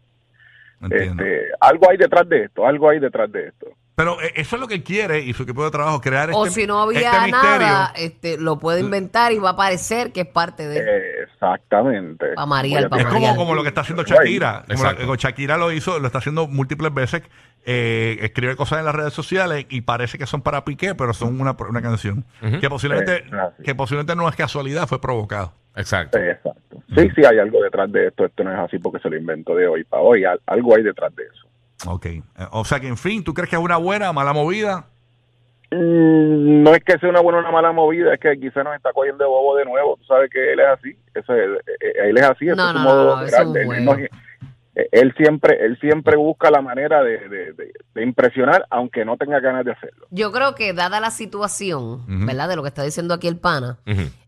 Entiendo. 0.82 1.22
Este, 1.22 1.46
algo 1.60 1.90
hay 1.90 1.96
detrás 1.96 2.28
de 2.28 2.44
esto, 2.44 2.66
algo 2.66 2.90
hay 2.90 2.98
detrás 2.98 3.32
de 3.32 3.48
esto. 3.48 3.68
Pero 3.98 4.22
eh, 4.22 4.32
eso 4.36 4.54
es 4.56 4.60
lo 4.60 4.68
que 4.68 4.74
él 4.74 4.82
quiere 4.84 5.18
y 5.18 5.34
su 5.34 5.42
equipo 5.42 5.64
de 5.64 5.70
trabajo, 5.72 6.00
crear 6.00 6.30
O 6.32 6.46
este, 6.46 6.60
si 6.62 6.66
no 6.68 6.80
había 6.80 7.00
este 7.00 7.20
misterio. 7.26 7.58
nada, 7.58 7.92
este, 7.96 8.38
lo 8.38 8.58
puede 8.58 8.80
inventar 8.80 9.32
y 9.32 9.38
va 9.40 9.50
a 9.50 9.56
parecer 9.56 10.12
que 10.12 10.20
es 10.20 10.26
parte 10.28 10.66
de... 10.68 10.78
Eh, 10.78 11.24
Exactamente. 11.34 12.26
Pa' 12.34 12.62
Es 12.62 13.04
como, 13.06 13.36
como 13.36 13.54
lo 13.54 13.62
que 13.62 13.68
está 13.68 13.82
haciendo. 13.82 14.02
Shakira. 14.04 14.64
Como 15.04 15.14
Shakira 15.16 15.56
lo 15.56 15.70
hizo, 15.72 15.98
lo 15.98 16.06
está 16.06 16.18
haciendo 16.18 16.46
múltiples 16.48 16.92
veces. 16.94 17.22
eh, 17.66 18.18
escribe 18.22 18.56
cosas 18.56 18.78
en 18.78 18.84
las 18.86 18.94
redes 18.94 19.12
sociales 19.12 19.66
y 19.68 19.82
parece 19.82 20.16
que 20.16 20.26
son 20.26 20.42
para 20.42 20.64
Piqué, 20.64 20.94
pero 20.94 21.12
son 21.12 21.40
una, 21.40 21.56
una 21.68 21.82
canción. 21.82 22.24
Que, 22.60 22.68
posiblemente, 22.70 23.24
Eh, 23.26 23.62
que 23.64 23.74
posiblemente 23.74 24.14
no 24.16 24.28
es 24.28 24.36
casualidad, 24.36 24.86
fue 24.86 25.00
provocado. 25.00 25.52
Exacto. 25.76 26.18
Exacto. 26.18 26.82
Sí, 26.96 27.08
sí, 27.14 27.24
hay 27.24 27.38
algo 27.38 27.62
detrás 27.62 27.90
de 27.92 28.06
esto. 28.08 28.24
Esto 28.24 28.42
no 28.44 28.52
es 28.52 28.58
así 28.58 28.78
porque 28.78 29.00
se 29.00 29.10
lo 29.10 29.16
invento 29.16 29.54
de 29.54 29.66
hoy 29.68 29.84
para 29.84 30.02
hoy. 30.02 30.24
Al- 30.24 30.40
Algo 30.46 30.74
hay 30.76 30.82
detrás 30.82 31.14
de 31.14 31.24
eso. 31.24 31.47
Ok. 31.86 32.06
Eh, 32.06 32.22
O 32.52 32.64
sea 32.64 32.80
que, 32.80 32.88
en 32.88 32.96
fin, 32.96 33.22
¿tú 33.24 33.32
crees 33.34 33.48
que 33.50 33.56
es 33.56 33.62
una 33.62 33.76
buena, 33.76 34.12
mala 34.12 34.32
movida? 34.32 34.86
Mm, 35.70 36.62
No 36.62 36.74
es 36.74 36.82
que 36.82 36.98
sea 36.98 37.08
una 37.10 37.20
buena 37.20 37.38
o 37.38 37.42
una 37.42 37.50
mala 37.50 37.72
movida, 37.72 38.14
es 38.14 38.20
que 38.20 38.38
quizá 38.40 38.62
nos 38.64 38.74
está 38.74 38.92
cogiendo 38.92 39.22
de 39.24 39.28
bobo 39.30 39.56
de 39.56 39.64
nuevo. 39.64 39.96
Tú 39.98 40.04
sabes 40.04 40.30
que 40.30 40.52
él 40.52 40.60
es 40.60 40.66
así. 40.66 40.96
Eso 41.14 41.34
es, 41.34 41.48
eh, 41.66 41.72
eh, 41.80 41.92
él 42.10 42.16
es 42.18 42.24
así. 42.24 42.46
No, 42.46 42.52
es 42.54 42.72
su 42.72 42.78
no, 42.78 42.84
modo 42.84 43.22
es 43.24 43.32
un 43.34 43.48
operar. 43.48 43.56
Él, 43.62 43.66
juego. 43.66 43.84
no- 43.96 44.08
él 44.92 45.12
siempre 45.16 45.56
él 45.66 45.76
siempre 45.80 46.16
busca 46.16 46.50
la 46.52 46.62
manera 46.62 47.02
de, 47.02 47.18
de- 47.28 47.52
de- 47.52 47.72
de 47.94 48.02
impresionar, 48.02 48.64
aunque 48.70 49.04
no 49.04 49.16
tenga 49.16 49.40
ganas 49.40 49.64
de 49.64 49.72
hacerlo. 49.72 50.06
Yo 50.10 50.30
creo 50.30 50.54
que 50.54 50.72
dada 50.72 51.00
la 51.00 51.10
situación. 51.10 52.04
¿verdad? 52.26 52.48
De 52.48 52.54
lo 52.56 52.62
que 52.62 52.68
está 52.68 52.82
diciendo 52.84 53.12
aquí 53.12 53.26
el 53.28 53.38
pana, 53.38 53.78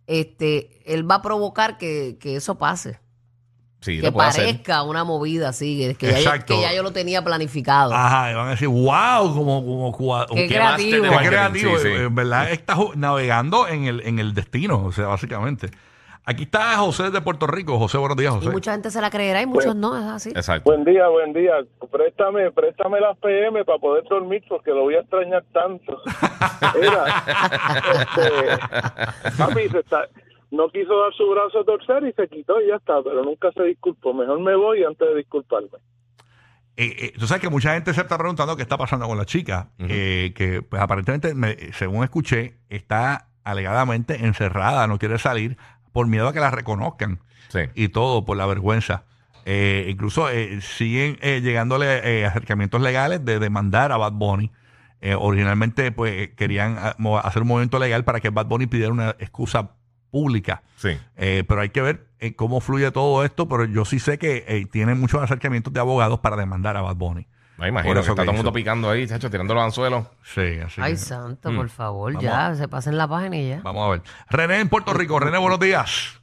este, 0.08 0.70
él 0.92 1.08
va 1.08 1.16
a 1.16 1.22
provocar 1.22 1.78
que, 1.78 2.16
que 2.20 2.34
eso 2.36 2.58
pase. 2.58 2.98
Sí, 3.80 3.98
que 4.00 4.08
hacer. 4.08 4.14
parezca 4.44 4.82
una 4.82 5.04
movida 5.04 5.48
así, 5.48 5.78
que, 5.78 5.94
que 5.94 6.06
ya, 6.08 6.12
yo- 6.12 6.18
Exacto. 6.18 6.54
que 6.54 6.60
ya 6.60 6.74
yo 6.74 6.82
lo 6.82 6.92
tenía 6.92 7.24
planificado. 7.24 7.94
Ajá, 7.94 8.30
y 8.30 8.34
van 8.34 8.48
a 8.48 8.50
decir, 8.50 8.68
wow, 8.68 9.34
como, 9.34 9.64
como, 9.64 9.92
cua- 9.96 10.26
Qué 10.28 10.34
qué 10.46 10.54
creativo. 10.54 11.06
qué 11.18 11.26
creativo. 11.28 11.78
Sí, 11.78 11.84
sí. 11.88 11.92
En 11.94 12.14
verdad, 12.14 12.50
está 12.50 12.74
ju- 12.76 12.94
navegando 12.94 13.66
en 13.68 13.84
el, 13.86 14.00
en 14.06 14.18
el 14.18 14.34
destino, 14.34 14.84
o 14.84 14.92
sea, 14.92 15.06
básicamente. 15.06 15.70
Aquí 16.26 16.42
está 16.42 16.76
José 16.76 17.10
de 17.10 17.20
Puerto 17.22 17.46
Rico. 17.46 17.78
José, 17.78 17.96
buenos 17.96 18.16
días, 18.18 18.34
y 18.42 18.48
mucha 18.50 18.72
gente 18.72 18.90
se 18.90 19.00
la 19.00 19.08
creerá 19.10 19.40
y 19.40 19.46
muchos 19.46 19.74
no, 19.74 19.96
es 19.96 20.04
así. 20.04 20.28
Exacto. 20.28 20.70
Buen 20.70 20.84
día, 20.84 21.08
buen 21.08 21.32
día. 21.32 21.54
Préstame, 21.90 22.50
préstame 22.52 23.00
las 23.00 23.16
PM 23.16 23.64
para 23.64 23.78
poder 23.78 24.04
dormir 24.08 24.44
porque 24.46 24.70
lo 24.70 24.82
voy 24.82 24.94
a 24.96 25.00
extrañar 25.00 25.42
tanto. 25.52 25.96
Mira, 26.80 27.24
este, 27.94 29.36
papi 29.38 29.68
se 29.70 29.78
está- 29.78 30.06
no 30.50 30.68
quiso 30.70 30.98
dar 31.00 31.12
su 31.14 31.28
brazo 31.30 31.60
a 31.60 31.64
torcer 31.64 32.04
y 32.04 32.12
se 32.12 32.28
quitó 32.28 32.60
y 32.60 32.68
ya 32.68 32.76
está, 32.76 33.02
pero 33.02 33.22
nunca 33.24 33.50
se 33.52 33.62
disculpó. 33.64 34.12
Mejor 34.14 34.40
me 34.40 34.54
voy 34.56 34.82
antes 34.84 35.08
de 35.08 35.16
disculparme. 35.16 35.68
Eh, 36.76 36.96
eh, 36.98 37.12
tú 37.18 37.26
sabes 37.26 37.42
que 37.42 37.50
mucha 37.50 37.74
gente 37.74 37.92
se 37.92 38.00
está 38.00 38.16
preguntando 38.16 38.56
qué 38.56 38.62
está 38.62 38.78
pasando 38.78 39.06
con 39.06 39.18
la 39.18 39.26
chica, 39.26 39.70
eh, 39.78 40.32
que 40.34 40.62
pues 40.62 40.80
aparentemente, 40.80 41.34
me- 41.34 41.72
según 41.72 42.04
escuché, 42.04 42.54
está 42.68 43.28
alegadamente 43.44 44.24
encerrada, 44.24 44.86
no 44.86 44.98
quiere 44.98 45.18
salir 45.18 45.56
por 45.92 46.06
miedo 46.06 46.28
a 46.28 46.32
que 46.32 46.40
la 46.40 46.50
reconozcan 46.50 47.20
Sí. 47.48 47.60
y 47.74 47.88
todo, 47.88 48.24
por 48.24 48.36
la 48.36 48.46
vergüenza. 48.46 49.04
Eh, 49.44 49.86
incluso 49.88 50.30
eh, 50.30 50.60
siguen 50.60 51.18
eh, 51.22 51.40
llegándole 51.42 52.20
eh, 52.20 52.24
acercamientos 52.26 52.80
legales 52.80 53.24
de 53.24 53.38
demandar 53.40 53.90
a 53.92 53.96
Bad 53.96 54.12
Bunny. 54.12 54.50
Eh, 55.02 55.14
originalmente 55.18 55.90
pues 55.92 56.28
querían 56.36 56.76
ah, 56.78 56.94
hacer 57.24 57.42
un 57.42 57.48
movimiento 57.48 57.78
legal 57.78 58.04
para 58.04 58.20
que 58.20 58.28
Bad 58.30 58.46
Bunny 58.46 58.66
pidiera 58.66 58.92
una 58.92 59.10
excusa 59.18 59.70
pública. 60.10 60.62
Sí. 60.76 60.90
Eh, 61.16 61.44
pero 61.48 61.60
hay 61.60 61.70
que 61.70 61.80
ver 61.82 62.06
eh, 62.18 62.34
cómo 62.34 62.60
fluye 62.60 62.90
todo 62.90 63.24
esto, 63.24 63.48
pero 63.48 63.64
yo 63.64 63.84
sí 63.84 63.98
sé 63.98 64.18
que 64.18 64.44
eh, 64.48 64.66
tienen 64.70 64.98
muchos 65.00 65.22
acercamientos 65.22 65.72
de 65.72 65.80
abogados 65.80 66.20
para 66.20 66.36
demandar 66.36 66.76
a 66.76 66.82
Bad 66.82 66.96
Bunny. 66.96 67.26
Me 67.58 67.68
imagino 67.68 67.92
que 67.94 68.00
está 68.00 68.12
que 68.12 68.16
todo 68.22 68.30
el 68.30 68.36
mundo 68.38 68.52
picando 68.54 68.88
ahí, 68.88 69.06
chacho, 69.06 69.28
tirando 69.30 69.52
los 69.54 69.62
anzuelos. 69.62 70.06
Sí, 70.22 70.58
así 70.64 70.80
Ay, 70.82 70.92
que 70.92 70.96
santo, 70.98 71.50
Mm. 71.52 71.56
por 71.56 71.68
favor, 71.68 72.12
Vamos 72.14 72.24
ya, 72.24 72.54
se 72.54 72.68
pasen 72.68 72.96
la 72.96 73.06
página 73.06 73.36
y 73.36 73.48
ya. 73.50 73.60
vamos 73.62 73.86
a 73.86 73.90
ver. 73.90 74.02
René 74.30 74.60
en 74.60 74.68
Puerto 74.70 74.94
Rico. 74.94 75.18
René, 75.20 75.36
buenos 75.38 75.60
días. 75.60 76.16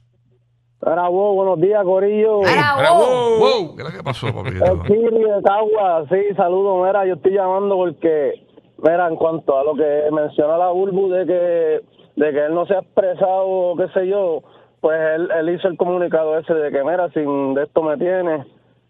Vos, 0.80 1.34
buenos 1.34 1.60
días, 1.60 1.82
Corillo. 1.84 2.42
¡Era 2.42 2.72
vos! 2.92 3.08
wow. 3.08 3.38
Wow, 3.38 3.76
¿qué 3.76 3.82
es 3.82 3.88
lo 3.88 3.96
que 3.96 4.02
pasó, 4.04 4.26
papi? 4.34 4.50
El 4.50 4.82
Kiri 4.82 5.22
de 5.24 5.42
Cagua, 5.44 6.04
sí, 6.08 6.34
saludo, 6.36 6.84
mira, 6.84 7.04
yo 7.06 7.14
estoy 7.14 7.32
llamando 7.32 7.74
porque, 7.76 8.32
mira, 8.78 9.08
en 9.08 9.16
cuanto 9.16 9.58
a 9.58 9.64
lo 9.64 9.74
que 9.74 10.02
menciona 10.12 10.56
la 10.56 10.68
Bulbu 10.70 11.08
de 11.10 11.26
que, 11.26 11.80
de 12.18 12.32
que 12.32 12.46
él 12.46 12.54
no 12.54 12.66
se 12.66 12.74
ha 12.74 12.80
expresado, 12.80 13.74
qué 13.76 13.88
sé 13.94 14.08
yo, 14.08 14.42
pues 14.80 14.98
él, 15.14 15.28
él 15.38 15.50
hizo 15.50 15.68
el 15.68 15.76
comunicado 15.76 16.36
ese 16.38 16.52
de 16.52 16.70
que, 16.72 16.82
mira, 16.82 17.08
sin 17.12 17.54
de 17.54 17.62
esto 17.62 17.82
me 17.82 17.96
tiene. 17.96 18.44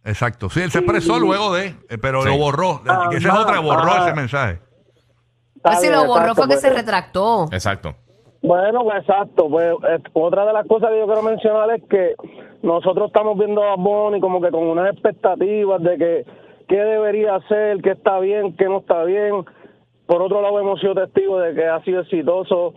Exacto. 0.04 0.48
Sí, 0.48 0.60
él 0.62 0.70
se 0.70 0.78
expresó 0.78 1.18
luego 1.18 1.52
de, 1.54 1.74
eh, 1.90 1.98
pero 2.00 2.22
Sí. 2.22 2.30
lo 2.30 2.38
borró. 2.38 2.80
Ajá, 2.86 3.10
esa 3.12 3.28
es 3.28 3.34
otra, 3.38 3.60
borró 3.60 3.90
ajá. 3.90 4.06
ese 4.06 4.14
mensaje. 4.16 4.58
Pues 5.62 5.80
si 5.80 5.90
lo 5.90 6.06
borró 6.06 6.20
exacto, 6.20 6.34
fue 6.36 6.44
que 6.44 6.54
pues, 6.54 6.60
se 6.60 6.70
retractó. 6.70 7.44
Exacto. 7.52 7.94
Bueno, 8.40 8.84
pues 8.84 9.00
exacto. 9.00 9.48
Pues 9.50 9.74
otra 10.14 10.46
de 10.46 10.52
las 10.54 10.66
cosas 10.66 10.90
que 10.90 10.98
yo 11.00 11.06
quiero 11.06 11.22
mencionar 11.22 11.70
es 11.72 11.82
que 11.90 12.14
nosotros 12.62 13.08
estamos 13.08 13.36
viendo 13.36 13.62
a 13.62 13.76
Bonnie 13.76 14.20
como 14.20 14.40
que 14.40 14.50
con 14.50 14.62
unas 14.68 14.92
expectativas 14.92 15.82
de 15.82 15.98
que 15.98 16.26
qué 16.68 16.76
debería 16.76 17.34
hacer, 17.34 17.82
qué 17.82 17.90
está 17.90 18.18
bien, 18.20 18.56
qué 18.56 18.66
no 18.66 18.78
está 18.78 19.02
bien. 19.04 19.44
Por 20.06 20.22
otro 20.22 20.40
lado, 20.40 20.58
hemos 20.60 20.80
sido 20.80 20.94
testigos 20.94 21.42
de 21.42 21.54
que 21.54 21.66
ha 21.66 21.82
sido 21.82 22.00
exitoso 22.00 22.72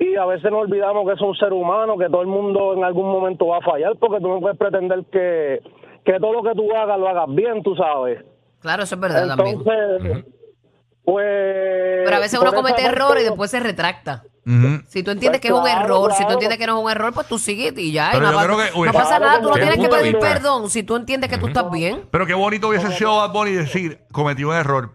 y 0.00 0.16
a 0.16 0.24
veces 0.26 0.50
nos 0.50 0.62
olvidamos 0.62 1.06
que 1.06 1.14
es 1.14 1.20
un 1.20 1.34
ser 1.36 1.52
humano, 1.52 1.96
que 1.98 2.06
todo 2.06 2.20
el 2.22 2.26
mundo 2.28 2.74
en 2.74 2.84
algún 2.84 3.06
momento 3.10 3.46
va 3.48 3.58
a 3.58 3.60
fallar 3.62 3.92
porque 3.98 4.20
tú 4.20 4.28
no 4.28 4.40
puedes 4.40 4.58
pretender 4.58 5.04
que, 5.12 5.60
que 6.04 6.18
todo 6.20 6.32
lo 6.32 6.42
que 6.42 6.54
tú 6.54 6.74
hagas 6.74 6.98
lo 6.98 7.08
hagas 7.08 7.26
bien, 7.28 7.62
tú 7.62 7.74
sabes. 7.76 8.24
Claro, 8.60 8.82
eso 8.84 8.94
es 8.94 9.00
verdad 9.00 9.28
también. 9.28 9.58
Entonces, 9.58 10.24
pues... 11.04 12.02
Pero 12.04 12.16
a 12.16 12.20
veces 12.20 12.40
uno 12.40 12.52
comete 12.52 12.82
errores 12.84 13.22
y 13.22 13.26
después 13.26 13.50
se 13.50 13.60
retracta. 13.60 14.24
Si 14.88 15.02
tú 15.02 15.10
entiendes 15.10 15.40
Pues 15.40 15.40
que 15.40 15.48
es 15.48 15.54
un 15.54 15.62
claro, 15.62 15.84
error, 15.86 16.12
si 16.12 16.26
tú 16.26 16.32
entiendes 16.32 16.58
que 16.58 16.66
no 16.66 16.76
es 16.78 16.84
un 16.84 16.90
error, 16.90 17.14
pues 17.14 17.26
tú 17.26 17.38
sigues 17.38 17.72
y 17.78 17.92
ya. 17.92 18.10
y 18.14 18.20
no, 18.20 18.30
pasa- 18.30 18.44
creo 18.44 18.56
que- 18.58 18.78
uy, 18.78 18.86
no 18.88 18.92
pasa 18.92 19.16
claro, 19.16 19.24
nada, 19.24 19.40
tú 19.40 19.48
no 19.48 19.54
tienes 19.54 19.76
que 19.78 19.88
pedir 19.88 20.12
vista. 20.16 20.34
perdón 20.34 20.68
si 20.68 20.82
tú 20.82 20.96
entiendes 20.96 21.30
que 21.30 21.38
tú 21.38 21.46
estás 21.46 21.70
bien. 21.70 22.02
Pero 22.10 22.26
qué 22.26 22.34
bonito 22.34 22.68
hubiese 22.68 22.90
sido 22.92 23.16
Bad 23.16 23.32
Bunny 23.32 23.52
decir, 23.52 24.00
cometí 24.12 24.44
un 24.44 24.54
error. 24.54 24.90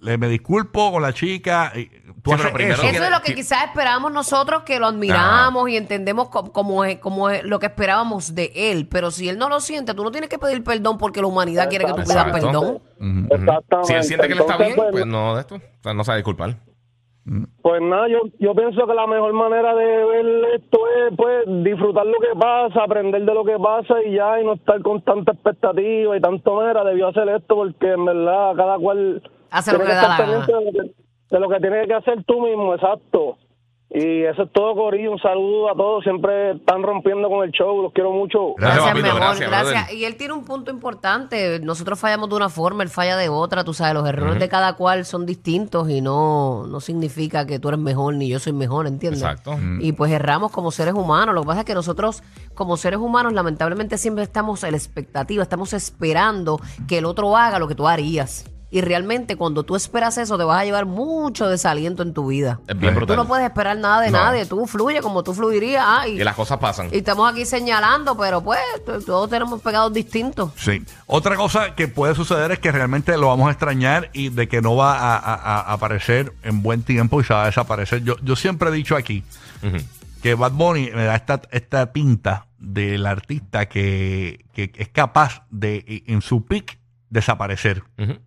Le, 0.00 0.16
me 0.16 0.28
disculpo 0.28 0.90
con 0.90 1.02
la 1.02 1.12
chica. 1.12 1.72
y 1.76 1.90
tú 2.22 2.30
Sí, 2.30 2.34
haces 2.34 2.46
pero 2.46 2.54
primero 2.54 2.82
eso. 2.82 3.04
es 3.04 3.10
lo 3.10 3.20
que 3.22 3.34
quizás 3.34 3.64
esperábamos 3.64 4.12
nosotros, 4.12 4.62
que 4.64 4.78
lo 4.78 4.86
admiramos 4.86 5.68
y 5.68 5.76
entendemos 5.76 6.28
co- 6.28 6.52
como, 6.52 6.84
es, 6.84 6.98
como 6.98 7.30
es 7.30 7.44
lo 7.44 7.58
que 7.58 7.66
esperábamos 7.66 8.34
de 8.34 8.50
él. 8.54 8.88
Pero 8.90 9.10
si 9.10 9.28
él 9.28 9.38
no 9.38 9.48
lo 9.48 9.60
siente, 9.60 9.94
tú 9.94 10.02
no 10.04 10.10
tienes 10.10 10.28
que 10.30 10.38
pedir 10.38 10.62
perdón 10.64 10.98
porque 10.98 11.20
la 11.20 11.26
humanidad 11.28 11.68
quiere 11.68 11.84
que 11.84 11.92
tú 11.92 12.02
pidas 12.02 12.26
Exacto. 12.26 12.32
perdón. 12.46 12.82
Exactamente. 13.30 13.84
Si 13.88 13.92
él 13.94 14.04
siente 14.04 14.28
que 14.28 14.34
le 14.34 14.40
está 14.40 14.52
Entonces, 14.54 14.74
bien, 14.76 14.76
pues, 14.76 14.90
pues 14.92 15.06
no 15.06 15.34
de 15.34 15.40
esto. 15.40 15.54
O 15.56 15.82
sea, 15.82 15.94
no 15.94 16.02
a 16.06 16.14
disculpar. 16.16 16.56
Pues 17.60 17.82
nada, 17.82 18.08
yo, 18.08 18.20
yo 18.40 18.54
pienso 18.54 18.86
que 18.86 18.94
la 18.94 19.06
mejor 19.06 19.34
manera 19.34 19.74
de 19.74 19.84
ver 19.84 20.26
esto 20.56 20.78
es 20.96 21.14
pues 21.14 21.44
disfrutar 21.62 22.06
lo 22.06 22.14
que 22.20 22.38
pasa, 22.40 22.84
aprender 22.84 23.22
de 23.22 23.34
lo 23.34 23.44
que 23.44 23.58
pasa 23.58 23.96
y 24.02 24.14
ya, 24.14 24.40
y 24.40 24.46
no 24.46 24.54
estar 24.54 24.80
con 24.80 25.02
tanta 25.02 25.32
expectativa 25.32 26.16
y 26.16 26.20
tanto 26.22 26.56
mera, 26.56 26.82
debió 26.84 27.08
hacer 27.08 27.28
esto 27.28 27.54
porque 27.54 27.92
en 27.92 28.06
verdad 28.06 28.54
cada 28.56 28.78
cual 28.78 29.22
Hace 29.50 29.72
lo 29.72 29.78
tiene 29.78 29.90
que 29.92 29.96
estar 30.00 30.08
da 30.08 30.16
la 30.16 30.24
pendiente 30.46 30.52
de 30.52 30.64
lo 30.64 30.72
que, 30.72 30.94
de 31.30 31.40
lo 31.40 31.48
que 31.48 31.60
tienes 31.60 31.86
que 31.86 31.94
hacer 31.94 32.24
tú 32.24 32.40
mismo, 32.40 32.74
exacto. 32.74 33.36
Y 33.90 34.24
eso 34.24 34.42
es 34.42 34.52
todo, 34.52 34.74
Corillo. 34.74 35.12
Un 35.12 35.18
saludo 35.18 35.70
a 35.70 35.74
todos. 35.74 36.04
Siempre 36.04 36.50
están 36.52 36.82
rompiendo 36.82 37.30
con 37.30 37.42
el 37.42 37.50
show. 37.52 37.82
Los 37.82 37.92
quiero 37.94 38.12
mucho. 38.12 38.54
Gracias, 38.58 38.84
Gracias, 38.84 38.94
papito, 38.94 39.14
mi 39.14 39.24
amor, 39.24 39.38
gracias. 39.38 39.92
Y 39.94 40.04
él 40.04 40.16
tiene 40.16 40.34
un 40.34 40.44
punto 40.44 40.70
importante. 40.70 41.58
Nosotros 41.60 41.98
fallamos 41.98 42.28
de 42.28 42.36
una 42.36 42.50
forma, 42.50 42.82
él 42.82 42.90
falla 42.90 43.16
de 43.16 43.30
otra. 43.30 43.64
Tú 43.64 43.72
sabes, 43.72 43.94
los 43.94 44.06
errores 44.06 44.38
de 44.38 44.48
cada 44.48 44.74
cual 44.74 45.06
son 45.06 45.24
distintos 45.24 45.88
y 45.88 46.02
no, 46.02 46.66
no 46.66 46.80
significa 46.80 47.46
que 47.46 47.58
tú 47.58 47.68
eres 47.68 47.80
mejor 47.80 48.14
ni 48.14 48.28
yo 48.28 48.38
soy 48.38 48.52
mejor, 48.52 48.86
¿entiendes? 48.86 49.22
Exacto. 49.22 49.56
Y 49.80 49.92
pues 49.92 50.12
erramos 50.12 50.52
como 50.52 50.70
seres 50.70 50.92
humanos. 50.92 51.34
Lo 51.34 51.40
que 51.40 51.46
pasa 51.46 51.60
es 51.60 51.66
que 51.66 51.74
nosotros, 51.74 52.22
como 52.54 52.76
seres 52.76 52.98
humanos, 52.98 53.32
lamentablemente 53.32 53.96
siempre 53.96 54.22
estamos 54.22 54.64
en 54.64 54.72
la 54.72 54.76
expectativa, 54.76 55.42
estamos 55.42 55.72
esperando 55.72 56.60
que 56.86 56.98
el 56.98 57.06
otro 57.06 57.34
haga 57.38 57.58
lo 57.58 57.66
que 57.66 57.74
tú 57.74 57.88
harías. 57.88 58.44
Y 58.70 58.82
realmente 58.82 59.36
cuando 59.36 59.62
tú 59.62 59.76
esperas 59.76 60.18
eso, 60.18 60.36
te 60.36 60.44
vas 60.44 60.60
a 60.60 60.64
llevar 60.66 60.84
mucho 60.84 61.48
desaliento 61.48 62.02
en 62.02 62.12
tu 62.12 62.26
vida. 62.26 62.60
Es 62.68 62.78
bien 62.78 62.92
Tú 62.92 62.98
brutal. 63.00 63.16
no 63.16 63.26
puedes 63.26 63.46
esperar 63.46 63.78
nada 63.78 64.02
de 64.02 64.10
No. 64.10 64.18
nadie. 64.18 64.44
Tú 64.44 64.66
fluye 64.66 65.00
como 65.00 65.22
tú 65.22 65.32
fluirías. 65.32 65.82
ah, 65.86 66.06
y, 66.06 66.20
Y 66.20 66.24
las 66.24 66.34
cosas 66.34 66.58
pasan. 66.58 66.90
y 66.92 66.98
estamos 66.98 67.32
aquí 67.32 67.46
señalando, 67.46 68.14
pero 68.18 68.42
pues 68.42 68.60
t- 68.84 69.00
todos 69.06 69.30
tenemos 69.30 69.62
pegados 69.62 69.92
distintos. 69.94 70.52
Sí. 70.56 70.84
Otra 71.06 71.34
cosa 71.36 71.74
que 71.74 71.88
puede 71.88 72.14
suceder 72.14 72.52
es 72.52 72.58
que 72.58 72.70
realmente 72.70 73.16
lo 73.16 73.28
vamos 73.28 73.48
a 73.48 73.52
extrañar 73.52 74.10
y 74.12 74.28
de 74.28 74.48
que 74.48 74.60
no 74.60 74.76
va 74.76 74.98
a, 74.98 75.16
a- 75.16 75.34
a 75.60 75.72
aparecer 75.72 76.34
en 76.42 76.62
buen 76.62 76.82
tiempo 76.82 77.20
y 77.20 77.24
se 77.24 77.32
va 77.32 77.44
a 77.44 77.46
desaparecer. 77.46 78.04
Yo, 78.04 78.16
yo 78.22 78.36
siempre 78.36 78.68
he 78.68 78.72
dicho 78.72 78.96
aquí 78.96 79.24
que 80.22 80.34
Bad 80.34 80.52
Bunny 80.52 80.90
me 80.94 81.04
da 81.04 81.14
esta, 81.16 81.40
esta 81.52 81.92
pinta 81.92 82.48
del 82.58 83.06
artista 83.06 83.66
que, 83.66 84.44
que 84.52 84.72
es 84.76 84.88
capaz 84.88 85.44
de, 85.50 86.02
en 86.06 86.20
su 86.20 86.44
peak, 86.44 86.78
desaparecer. 87.08 87.82
Ujú. 87.98 88.18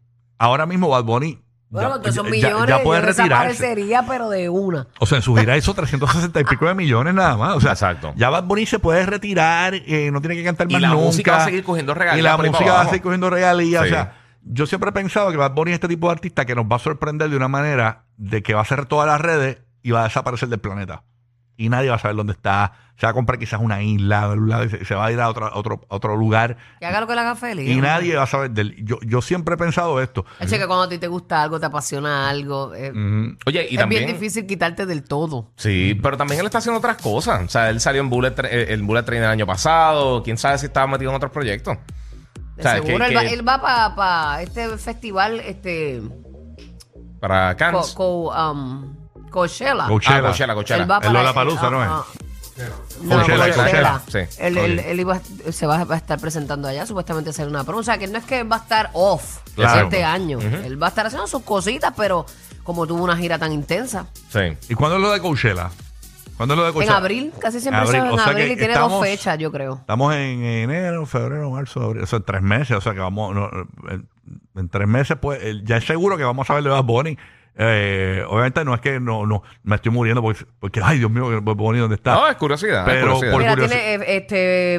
Ahora 0.42 0.66
mismo 0.66 0.90
Bad 0.90 1.04
Bunny 1.04 1.40
Bueno, 1.70 1.90
ya, 1.90 1.96
todos 2.02 2.08
esos 2.10 2.26
ya- 2.26 2.32
millones, 2.32 2.68
ya 2.70 2.84
puede 2.84 3.02
yo 3.02 3.08
retirarse. 3.08 3.48
desaparecería, 3.48 4.04
pero 4.08 4.30
de 4.30 4.50
una. 4.50 4.88
O 5.00 5.06
sea, 5.06 5.18
en 5.18 5.22
su 5.22 5.36
gira 5.36 5.56
hizo 5.56 5.74
360 5.74 6.40
y 6.42 6.44
pico 6.44 6.66
de 6.68 6.74
millones 6.76 7.14
nada 7.14 7.38
más. 7.38 7.56
O 7.56 7.62
sea, 7.62 7.72
Exacto. 7.72 8.14
ya 8.16 8.30
Bad 8.30 8.44
Bunny 8.46 8.66
se 8.66 8.80
puede 8.80 9.06
retirar, 9.06 9.74
eh, 9.76 10.10
no 10.12 10.20
tiene 10.20 10.36
que 10.36 10.44
cantar 10.44 10.68
Y 10.70 10.74
más 10.74 10.82
la 10.82 10.90
nunca. 10.90 11.06
música 11.06 11.32
va 11.34 11.42
a 11.44 11.46
seguir 11.46 11.64
cogiendo 11.64 11.94
regalías 11.94 12.20
Y 12.20 12.24
la 12.24 12.36
por 12.36 12.46
ahí 12.46 12.52
música 12.52 12.70
va 12.70 12.72
a 12.72 12.80
abajo. 12.82 12.90
seguir 12.92 13.04
cogiendo 13.04 13.30
regalías. 13.30 13.84
Sí. 13.84 13.88
O 13.88 13.92
sea, 13.94 14.14
yo 14.44 14.66
siempre 14.66 14.90
he 14.90 14.94
pensado 14.94 15.30
que 15.32 15.38
Bad 15.38 15.52
Bunny 15.54 15.72
es 15.72 15.76
este 15.76 15.88
tipo 15.88 16.08
de 16.08 16.14
artista 16.14 16.46
que 16.46 16.56
nos 16.56 16.66
va 16.66 16.76
a 16.78 16.80
sorprender 16.80 17.30
de 17.30 17.38
una 17.38 17.48
manera 17.48 18.06
de 18.18 18.42
que 18.44 18.54
va 18.56 18.60
a 18.62 18.64
hacer 18.64 18.88
todas 18.88 19.08
las 19.08 19.22
redes 19.22 19.60
y 19.84 19.92
va 19.92 20.02
a 20.02 20.04
desaparecer 20.06 20.50
del 20.50 20.60
planeta. 20.60 21.04
Y 21.56 21.70
nadie 21.70 21.90
va 21.90 21.96
a 21.98 22.00
saber 22.00 22.18
dónde 22.18 22.34
está. 22.34 22.74
Se 23.02 23.08
va 23.08 23.12
a 23.12 23.14
comprar 23.16 23.40
quizás 23.40 23.60
una 23.60 23.82
isla, 23.82 24.28
un 24.30 24.48
lado, 24.48 24.64
y 24.66 24.70
se, 24.70 24.86
se 24.86 24.94
va 24.94 25.08
a 25.08 25.12
ir 25.12 25.20
a 25.20 25.28
otro, 25.28 25.50
otro, 25.56 25.82
otro 25.88 26.16
lugar. 26.16 26.56
Que 26.80 26.86
haga 26.86 27.02
lo 27.02 27.08
que 27.08 27.16
le 27.16 27.22
haga 27.22 27.34
feliz. 27.36 27.68
Y 27.68 27.82
nadie 27.82 28.16
va 28.16 28.22
a 28.22 28.28
saber 28.28 28.52
de 28.52 28.62
él. 28.62 28.76
Yo, 28.86 29.00
yo 29.02 29.24
siempre 29.24 29.56
he 29.56 29.58
pensado 29.58 30.00
esto. 30.00 30.24
Eche, 30.40 30.60
que 30.60 30.68
cuando 30.68 30.84
a 30.84 30.88
ti 30.90 31.00
te 31.00 31.08
gusta 31.08 31.42
algo, 31.42 31.60
te 31.60 31.66
apasiona 31.66 32.30
algo, 32.30 32.76
eh. 32.76 32.92
Oye, 33.48 33.66
y 33.72 33.74
es 33.74 33.80
también. 33.80 34.06
bien 34.06 34.14
difícil 34.20 34.46
quitarte 34.46 34.86
del 34.86 35.02
todo. 35.04 35.50
Sí, 35.56 36.00
pero 36.04 36.16
también 36.16 36.42
él 36.42 36.46
está 36.46 36.60
haciendo 36.60 36.78
otras 36.78 37.02
cosas. 37.02 37.42
O 37.44 37.50
sea, 37.50 37.72
él 37.72 37.80
salió 37.82 38.02
en 38.02 38.10
Bullet, 38.12 38.36
Tra- 38.36 38.50
eh, 38.52 38.72
el 38.72 38.84
Bullet 38.84 39.02
Train 39.02 39.24
el 39.24 39.30
año 39.30 39.48
pasado. 39.48 40.22
Quién 40.22 40.38
sabe 40.38 40.60
si 40.60 40.68
estaba 40.68 40.86
metido 40.86 41.10
en 41.10 41.16
otros 41.18 41.32
proyectos. 41.32 41.78
De 42.56 42.60
O 42.60 42.62
sea, 42.62 42.74
seguro 42.76 43.04
que- 43.04 43.12
él, 43.12 43.18
va, 43.18 43.22
que- 43.22 43.34
él 43.34 43.48
va 43.50 43.96
para 43.96 44.44
este 44.44 44.78
festival, 44.78 45.40
este, 45.40 46.04
Para 47.20 47.56
Cannes. 47.58 47.94
co- 47.96 48.30
um, 48.32 48.96
Coachella. 49.32 49.88
Coachella. 49.88 50.18
Ah, 50.18 50.22
Coachella, 50.22 50.54
Coachella. 50.54 51.00
El 51.02 51.14
Lollapalooza, 51.14 51.70
¿no 51.72 51.84
es? 51.84 51.90
No. 53.02 53.24
Sí. 54.08 54.20
Él, 54.40 54.58
él- 54.58 54.80
él 54.80 55.00
iba, 55.00 55.20
se 55.52 55.66
va, 55.66 55.84
va 55.84 55.96
a 55.96 55.98
estar 55.98 56.20
presentando 56.20 56.68
allá, 56.68 56.86
supuestamente 56.86 57.30
hacer 57.32 57.48
una 57.48 57.64
promo. 57.64 57.80
O 57.80 57.84
sea, 57.84 57.98
que 57.98 58.08
no 58.08 58.18
es 58.18 58.26
que 58.26 58.44
va 58.44 58.58
a 58.58 58.60
estar 58.60 58.90
off 58.94 59.40
Claro. 59.56 59.84
este 59.88 60.04
año. 60.04 60.40
Él 60.40 60.82
va 60.82 60.88
a 60.88 60.90
estar 60.90 61.06
haciendo 61.06 61.28
sus 61.28 61.44
cositas, 61.44 61.94
pero 61.96 62.26
como 62.64 62.86
tuvo 62.88 63.04
una 63.04 63.18
gira 63.18 63.40
tan 63.40 63.52
intensa. 63.52 64.06
Sí. 64.30 64.40
¿Y 64.70 64.76
cuándo 64.76 64.98
es 64.98 65.02
lo 65.02 65.12
de 65.12 65.20
Coachella? 65.20 65.70
¿Cuándo 66.38 66.54
es 66.54 66.58
lo 66.58 66.64
de 66.64 66.70
En 66.70 66.74
Coachella? 66.74 66.98
abril, 66.98 67.34
casi 67.40 67.60
siempre 67.60 67.82
Abril, 67.82 68.00
son 68.02 68.08
en 68.08 68.14
o 68.14 68.18
sea 68.18 68.26
abril 68.28 68.48
que 68.48 68.54
y 68.54 68.58
tiene 68.58 68.74
estamos- 68.74 68.92
dos 69.00 69.04
fechas, 69.04 69.38
yo 69.38 69.52
creo. 69.52 69.76
Estamos 69.76 70.14
en 70.16 70.44
enero, 70.44 71.06
febrero, 71.06 71.50
marzo, 71.52 71.82
abril. 71.82 72.04
O 72.04 72.08
sea, 72.08 72.18
en 72.18 72.24
tres 72.26 72.42
meses. 72.42 72.78
O 72.78 72.82
sea, 72.82 72.94
que 72.94 73.00
vamos. 73.00 73.34
no, 73.36 73.50
en, 73.90 74.08
en 74.56 74.70
tres 74.70 74.88
meses, 74.88 75.18
pues. 75.22 75.40
eh, 75.44 75.62
Ya 75.64 75.78
es 75.78 75.86
seguro 75.86 76.18
que 76.18 76.24
vamos 76.24 76.50
a 76.50 76.54
ver 76.56 76.64
de 76.64 76.70
Bad 76.70 76.84
Bunny. 76.84 77.18
Eh, 77.56 78.24
obviamente 78.28 78.64
no 78.66 78.74
es 78.74 78.82
que 78.82 79.00
no, 79.00 79.26
no 79.26 79.44
me 79.64 79.76
estoy 79.76 79.92
muriendo 79.92 80.22
porque, 80.22 80.46
porque 80.60 80.80
ay, 80.84 81.00
Dios 81.00 81.12
mío, 81.12 81.42
Bad 81.42 81.56
Bunny, 81.56 81.80
¿dónde 81.80 81.96
está? 81.96 82.14
No, 82.16 82.28
es 82.28 82.36
curiosidad. 82.38 82.88
es 82.88 82.94
Pero 82.94 83.14
curiosidad. 83.16 83.32
por- 83.32 83.42
Mira, 83.42 83.56
curiosi- 83.56 83.70
tiene 83.70 83.94
eh, 83.96 84.18
este 84.18 84.76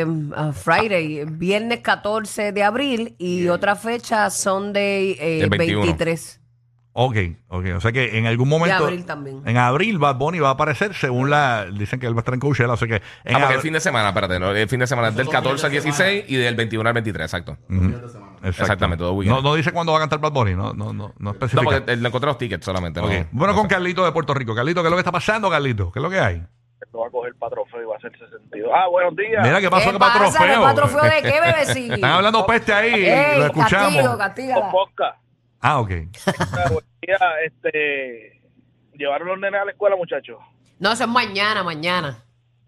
eh, 0.00 0.04
uh, 0.06 0.52
Friday, 0.52 1.24
viernes 1.26 1.80
14 1.80 2.52
de 2.52 2.62
abril 2.62 3.14
y 3.18 3.48
otra 3.48 3.76
fecha 3.76 4.30
Sunday 4.30 5.16
eh, 5.20 5.40
El 5.42 5.50
21. 5.50 5.82
23. 5.82 6.40
Ok, 6.96 7.16
ok. 7.48 7.64
O 7.76 7.80
sea 7.80 7.90
que 7.90 8.18
en 8.18 8.26
algún 8.26 8.48
momento. 8.48 8.84
abril 8.84 9.04
también. 9.04 9.42
En 9.44 9.56
abril, 9.56 9.98
Bad 9.98 10.14
Bunny 10.16 10.38
va 10.38 10.50
a 10.50 10.52
aparecer 10.52 10.94
según 10.94 11.28
la. 11.28 11.66
Dicen 11.66 11.98
que 11.98 12.06
él 12.06 12.14
va 12.14 12.18
a 12.18 12.20
estar 12.20 12.34
en 12.34 12.38
Coachella. 12.38 12.72
O 12.72 12.76
sea 12.76 12.86
que. 12.86 13.02
En 13.24 13.34
Ah, 13.34 13.40
porque 13.40 13.54
el 13.56 13.60
fin 13.62 13.72
de 13.72 13.80
semana, 13.80 14.10
espérate, 14.10 14.38
no, 14.38 14.52
el 14.52 14.68
fin 14.68 14.78
de 14.78 14.86
semana 14.86 15.08
es 15.08 15.16
del 15.16 15.28
14 15.28 15.66
al 15.66 15.72
16 15.72 16.24
y 16.28 16.36
del 16.36 16.54
21 16.54 16.88
al 16.88 16.94
23, 16.94 17.24
exacto. 17.24 17.58
Exacto. 18.44 18.62
Exactamente, 18.62 19.02
todo 19.02 19.12
weekend. 19.14 19.36
No, 19.36 19.42
no 19.42 19.54
dice 19.54 19.72
cuándo 19.72 19.92
va 19.92 19.98
a 19.98 20.02
cantar 20.02 20.18
Bad 20.20 20.32
Bunny. 20.32 20.54
No, 20.54 20.72
no, 20.74 20.92
no, 20.92 21.08
no 21.08 21.14
No, 21.18 21.30
especifica. 21.32 21.62
porque 21.62 21.92
él 21.92 22.02
le 22.02 22.08
encontré 22.08 22.26
los 22.28 22.38
tickets 22.38 22.64
solamente. 22.64 23.00
no-. 23.00 23.06
Bueno, 23.32 23.52
no 23.52 23.58
con 23.58 23.62
sé. 23.68 23.74
Carlito 23.74 24.04
de 24.04 24.12
Puerto 24.12 24.34
Rico. 24.34 24.54
Carlito, 24.54 24.82
¿qué 24.82 24.88
es 24.88 24.90
lo 24.90 24.96
que 24.96 25.00
está 25.00 25.12
pasando, 25.12 25.48
Carlito? 25.50 25.90
¿Qué 25.90 25.98
es 25.98 26.02
lo 26.02 26.10
que 26.10 26.20
hay? 26.20 26.42
Esto 26.80 26.98
va 26.98 27.06
a 27.06 27.10
coger 27.10 27.34
para 27.36 27.50
trofeo 27.50 27.82
y 27.82 27.84
va 27.86 27.94
a 27.94 27.96
hacer 27.96 28.12
62. 28.18 28.70
Ah, 28.74 28.86
buenos 28.90 29.16
días. 29.16 29.42
Mira, 29.42 29.60
¿qué 29.60 29.70
pasó? 29.70 29.86
¿Qué 29.86 29.92
¿Qué 29.92 29.98
para 29.98 30.12
pasa? 30.18 30.38
¿Qué 30.38 30.44
trofeo? 30.44 30.62
pa' 30.62 30.74
trofeo 30.74 31.02
de 31.02 31.22
qué, 31.22 31.40
bebecito? 31.52 31.94
Están 31.94 32.10
hablando 32.12 32.46
peste 32.46 32.72
ahí. 32.74 32.94
Ey, 33.06 33.38
lo 33.38 33.46
escuchamos. 33.46 34.18
Castigo, 34.18 34.70
Posca. 34.70 35.16
Ah, 35.60 35.80
ok. 35.80 35.88
Buenos 35.88 36.84
días, 37.02 37.20
este, 37.46 38.42
llevaron 38.92 39.28
los 39.28 39.38
nenes 39.38 39.60
a 39.60 39.64
la 39.64 39.70
escuela, 39.70 39.96
muchachos. 39.96 40.38
No, 40.78 40.92
eso 40.92 41.04
es 41.04 41.10
mañana, 41.10 41.62
mañana. 41.62 42.18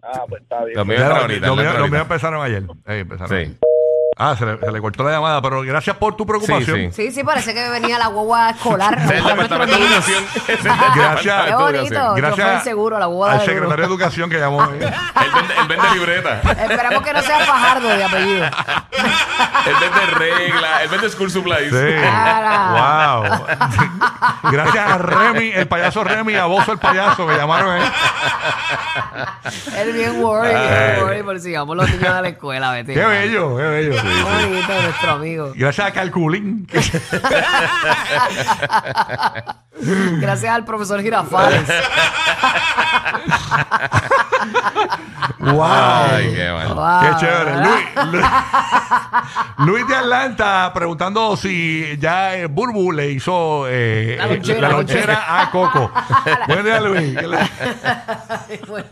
Ah, 0.03 0.23
pues 0.29 0.41
está 0.43 0.65
bien. 0.65 0.77
Los 0.79 0.87
míos 0.87 2.03
empezaron 2.03 2.43
ayer. 2.43 2.63
Eh, 2.87 3.01
empezaron. 3.01 3.45
Sí. 3.45 3.59
Ah, 4.19 4.35
se 4.35 4.47
le, 4.47 4.59
se 4.59 4.73
le 4.73 4.81
cortó 4.81 5.05
la 5.05 5.11
llamada, 5.11 5.43
pero 5.43 5.61
gracias 5.61 5.95
por 5.99 6.17
tu 6.17 6.25
preocupación. 6.25 6.91
Sí, 6.91 7.09
Sí, 7.09 7.13
sí, 7.13 7.23
parece 7.23 7.53
que 7.53 7.69
venía 7.69 7.99
la 7.99 8.07
guagua 8.07 8.49
escolar. 8.51 8.97
Es 9.05 9.11
el 9.11 9.25
departamento 9.25 9.77
de 9.77 9.85
educación. 9.85 10.25
Gracias. 10.97 11.45
Qué 11.45 11.51
de 11.51 11.55
bonito. 11.57 11.95
Yo 11.95 12.15
Gracias 12.15 12.53
fui 12.63 12.71
seguro, 12.71 12.99
la 12.99 13.07
boda 13.07 13.33
al 13.33 13.41
secretario 13.45 13.77
de 13.77 13.85
Educación 13.85 14.31
que 14.31 14.39
llamó. 14.39 14.63
Él 14.71 14.79
vende, 15.35 15.55
él 15.61 15.69
vende 15.69 15.91
libreta. 15.93 16.41
Esperemos 16.41 17.03
que 17.03 17.13
no 17.13 17.21
sea 17.23 17.41
Fajardo 17.41 17.89
de 17.89 18.05
apellido. 18.05 18.45
él 18.47 19.75
vende 19.81 20.07
regla. 20.19 20.83
Él 20.83 20.89
vende 20.89 21.11
school 21.11 21.31
supplies. 21.31 21.71
Sí. 21.71 22.01
Cara. 22.03 23.23
Wow. 23.23 24.51
Gracias 24.51 24.91
a 24.91 24.99
Remy, 24.99 25.51
el 25.53 25.69
payaso 25.69 26.05
Remy, 26.05 26.37
a 26.37 26.47
Bozo 26.47 26.73
el 26.73 26.79
payaso, 26.79 27.27
me 27.27 27.37
llamaron. 27.37 27.83
eh. 27.83 27.85
Él 29.77 29.93
bien 29.93 30.23
worried, 30.23 30.53
bien 30.53 31.03
worried 31.03 31.25
por 31.25 31.41
si 31.41 31.53
vamos 31.55 31.77
los 31.77 31.91
niños 31.91 32.09
a 32.09 32.23
la 32.23 32.29
escuela. 32.29 32.71
Vete. 32.73 32.95
Qué 32.95 33.05
bello, 33.05 33.57
qué 33.57 33.63
bello. 33.63 34.03
Bonito 34.07 34.83
nuestro 34.83 35.11
amigo. 35.13 35.53
Gracias 35.55 35.87
a 35.87 35.93
Calculín. 35.93 36.67
Gracias 40.21 40.55
al 40.55 40.65
profesor 40.65 41.03
Girafales. 41.03 41.69
wow. 45.39 45.63
Ay, 45.63 46.33
qué 46.35 46.51
mal. 46.51 46.75
Wow. 46.75 47.01
Qué 47.01 47.17
chévere. 47.27 47.57
Luis, 47.57 47.85
Luis, 48.13 48.27
Luis 49.59 49.89
de 49.89 49.95
Atlanta 49.97 50.71
preguntando 50.75 51.37
si 51.37 51.97
ya 51.99 52.37
eh, 52.37 52.47
Burbu 52.47 52.93
le 52.93 53.11
hizo 53.11 53.67
eh, 53.69 54.17
La 54.19 54.27
lonchera, 54.27 54.61
la 54.61 54.69
la 54.69 54.75
lonchera 54.75 55.43
a 55.43 55.51
Coco. 55.51 55.91
Buen 56.49 56.65
día, 56.65 56.81
Luis. 56.81 57.19
¿Qué 57.19 57.27
le- 57.29 58.61
Bueno. 58.67 58.87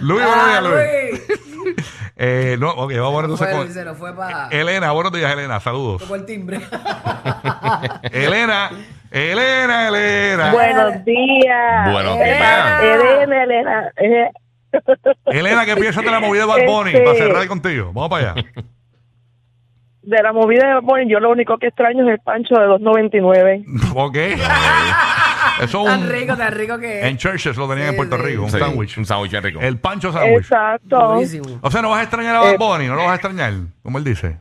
Luis, 0.00 0.24
buenos 0.26 0.46
días, 0.46 0.58
Ah, 0.58 0.60
Luis. 0.60 1.22
Eh, 2.22 2.56
no, 2.58 2.70
ok, 2.70 2.92
vamos 2.98 3.22
entonces 3.24 3.48
Fue, 3.48 3.56
con 3.56 3.72
se 3.72 3.94
fue 3.94 4.14
para 4.14 4.48
Elena. 4.50 4.90
Buenos 4.92 5.12
días, 5.12 5.32
Elena. 5.32 5.58
Saludos. 5.60 6.02
el 6.10 6.26
timbre. 6.26 6.60
Elena, 8.12 8.70
Elena, 9.10 9.88
Elena. 9.88 10.52
Buenos 10.52 11.04
días. 11.04 11.90
Buenos 11.92 12.16
Eh, 12.18 12.24
días. 12.24 12.82
Elena, 12.82 13.42
Elena. 13.42 13.92
Eh, 13.96 14.30
Elena, 15.26 15.64
¿qué 15.64 15.76
piensas 15.76 16.04
de 16.04 16.10
la 16.10 16.20
movida 16.20 16.42
de 16.42 16.48
Bad 16.48 16.66
Bunny? 16.66 16.90
Este- 16.92 17.04
Para 17.04 17.16
cerrar 17.16 17.46
contigo. 17.48 17.92
Vamos 17.92 18.08
para 18.10 18.32
allá. 18.32 18.44
de 20.02 20.22
la 20.22 20.32
movida 20.32 20.66
de 20.68 20.74
Bad 20.74 20.82
Bunny, 20.82 21.10
yo 21.10 21.20
lo 21.20 21.30
único 21.30 21.58
que 21.58 21.66
extraño 21.68 22.04
es 22.06 22.14
el 22.14 22.18
pancho 22.20 22.54
de 22.54 22.66
2.99. 22.66 23.64
Ok. 23.94 24.16
Eso 25.62 25.80
es 25.80 25.86
Tan 25.86 26.02
un- 26.04 26.08
rico, 26.10 26.36
tan 26.36 26.52
rico 26.52 26.78
que 26.78 27.06
En 27.06 27.16
Churches 27.18 27.56
lo 27.56 27.68
tenían 27.68 27.88
en 27.88 27.96
Puerto 27.96 28.16
sí. 28.16 28.22
Rico, 28.22 28.42
un 28.44 28.50
Sí, 28.50 28.58
sándwich. 28.58 28.96
Un 28.98 29.04
sándwich 29.04 29.32
rico. 29.42 29.60
El 29.60 29.78
Pancho 29.78 30.10
Sándwich. 30.12 30.38
Exacto. 30.38 31.08
Buenísimo. 31.14 31.58
O 31.60 31.70
sea, 31.70 31.82
no 31.82 31.90
vas 31.90 32.00
a 32.00 32.02
extrañar 32.04 32.36
a 32.36 32.40
Bad 32.40 32.56
Bunny, 32.58 32.86
no 32.86 32.94
lo 32.94 33.02
vas 33.02 33.12
a 33.12 33.14
extrañar, 33.16 33.52
como 33.82 33.98
él 33.98 34.04
dice. 34.04 34.38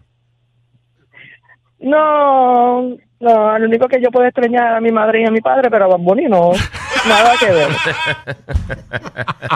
No, 1.79 2.81
no, 3.19 3.57
lo 3.59 3.65
único 3.65 3.88
que 3.88 4.01
yo 4.01 4.09
puedo 4.12 4.25
extrañar 4.27 4.75
a 4.75 4.81
mi 4.81 4.91
madre 4.91 5.21
y 5.21 5.25
a 5.25 5.31
mi 5.31 5.39
padre, 5.41 5.69
pero 5.69 5.86
a 5.86 5.88
Bad 5.89 6.00
Bunny 6.00 6.25
no. 6.25 6.51
Nada 7.08 7.36
que 7.39 7.46
ver. 7.51 7.70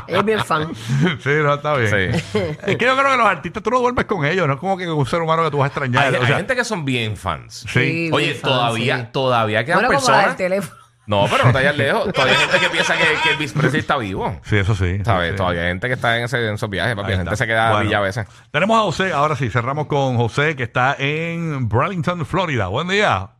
Es 0.07 0.25
bien 0.25 0.39
fan. 0.43 0.73
sí, 0.75 1.29
no, 1.43 1.53
está 1.55 1.75
bien. 1.75 2.13
Sí. 2.13 2.39
Es 2.39 2.77
que 2.77 2.85
yo 2.85 2.95
creo 2.97 3.11
que 3.11 3.17
los 3.17 3.27
artistas 3.27 3.63
tú 3.63 3.69
no 3.69 3.79
duermes 3.79 4.05
con 4.05 4.25
ellos, 4.25 4.47
no 4.47 4.53
es 4.53 4.59
como 4.59 4.77
que 4.77 4.89
un 4.89 5.05
ser 5.05 5.21
humano 5.21 5.43
que 5.43 5.51
tú 5.51 5.57
vas 5.57 5.65
a 5.65 5.67
extrañar. 5.67 6.03
Hay, 6.07 6.15
o 6.15 6.21
hay 6.21 6.27
sea, 6.27 6.37
gente 6.37 6.55
que 6.55 6.63
son 6.63 6.85
bien 6.85 7.17
fans. 7.17 7.65
Sí. 7.67 7.79
Sí, 7.79 8.09
Oye, 8.13 8.25
bien 8.27 8.37
fan, 8.37 8.51
todavía, 8.51 8.97
sí. 8.99 9.07
todavía 9.11 9.65
quedan 9.65 9.79
Bueno, 9.79 9.93
como 9.95 10.07
la 10.09 10.15
del 10.17 10.23
personas. 10.25 10.37
teléfono. 10.37 10.83
No, 11.05 11.25
pero 11.29 11.43
no 11.43 11.49
te 11.51 11.57
vayas 11.57 11.75
lejos. 11.77 12.13
Todavía 12.13 12.33
hay 12.35 12.39
gente 12.45 12.59
que 12.61 12.69
piensa 12.69 12.95
que, 12.97 13.03
que 13.23 13.29
Elvis 13.31 13.51
Presley 13.51 13.81
está 13.81 13.97
vivo. 13.97 14.39
Sí, 14.45 14.55
eso 14.57 14.73
sí. 14.73 14.99
¿Sabes? 15.03 15.31
sí. 15.31 15.35
Todavía 15.35 15.63
hay 15.63 15.67
gente 15.67 15.87
que 15.87 15.93
está 15.95 16.17
en, 16.17 16.23
ese, 16.23 16.47
en 16.47 16.53
esos 16.53 16.69
viajes, 16.69 16.95
papi. 16.95 17.11
La 17.11 17.17
gente 17.17 17.35
se 17.35 17.45
queda 17.45 17.71
Bueno. 17.71 17.83
villa 17.85 17.97
a 17.97 18.01
veces. 18.01 18.25
Tenemos 18.51 18.77
a 18.79 18.83
José, 18.83 19.11
ahora 19.11 19.35
sí, 19.35 19.49
cerramos 19.49 19.87
con 19.87 20.15
José, 20.15 20.55
que 20.55 20.63
está 20.63 20.95
en 20.97 21.67
Burlington, 21.67 22.25
Florida. 22.25 22.67
Buen 22.67 22.87
día. 22.87 23.31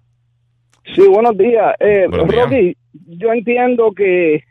Sí, 0.94 1.08
buenos 1.08 1.38
días. 1.38 1.74
Eh, 1.80 2.06
Buenos 2.10 2.50
días. 2.50 2.76
Yo 3.08 3.34
entiendo 3.34 3.92
que 3.92 4.44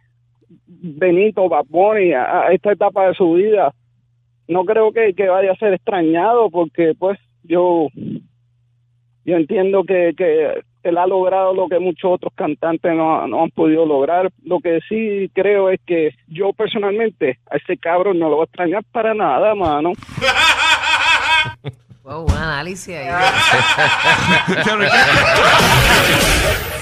Benito 0.66 1.49
Bad 1.49 1.66
Bunny, 1.68 2.12
a, 2.12 2.46
a 2.46 2.52
esta 2.52 2.72
etapa 2.72 3.08
de 3.08 3.14
su 3.14 3.34
vida, 3.34 3.72
no 4.49 4.64
creo 4.64 4.92
que, 4.92 5.14
que 5.14 5.28
vaya 5.28 5.52
a 5.52 5.56
ser 5.56 5.75
extrañado 5.75 6.50
porque 6.50 6.94
pues 6.99 7.18
yo 7.44 7.88
yo 9.25 9.37
entiendo 9.37 9.84
que, 9.84 10.12
que 10.16 10.64
él 10.82 10.99
ha 10.99 11.06
logrado 11.06 11.54
lo 11.54 11.68
que 11.68 11.78
muchos 11.78 12.11
otros 12.12 12.32
cantantes 12.34 12.92
no, 12.94 13.26
no 13.28 13.44
han 13.44 13.50
podido 13.50 13.87
lograr. 13.87 14.30
Lo 14.42 14.58
que 14.58 14.80
sí 14.88 15.30
creo 15.32 15.70
es 15.70 15.80
que 15.87 16.11
yo 16.26 16.52
personalmente 16.52 17.38
a 17.50 17.56
ese 17.56 17.76
cabrón 17.76 18.18
no 18.18 18.28
lo 18.28 18.37
voy 18.37 18.42
a 18.42 18.46
extrañar 18.46 18.82
para 18.90 19.14
nada, 19.14 19.54
mano. 19.54 19.92
Wow, 22.04 22.25
un 22.25 22.32
análisis 22.32 22.96
ahí. 22.96 23.06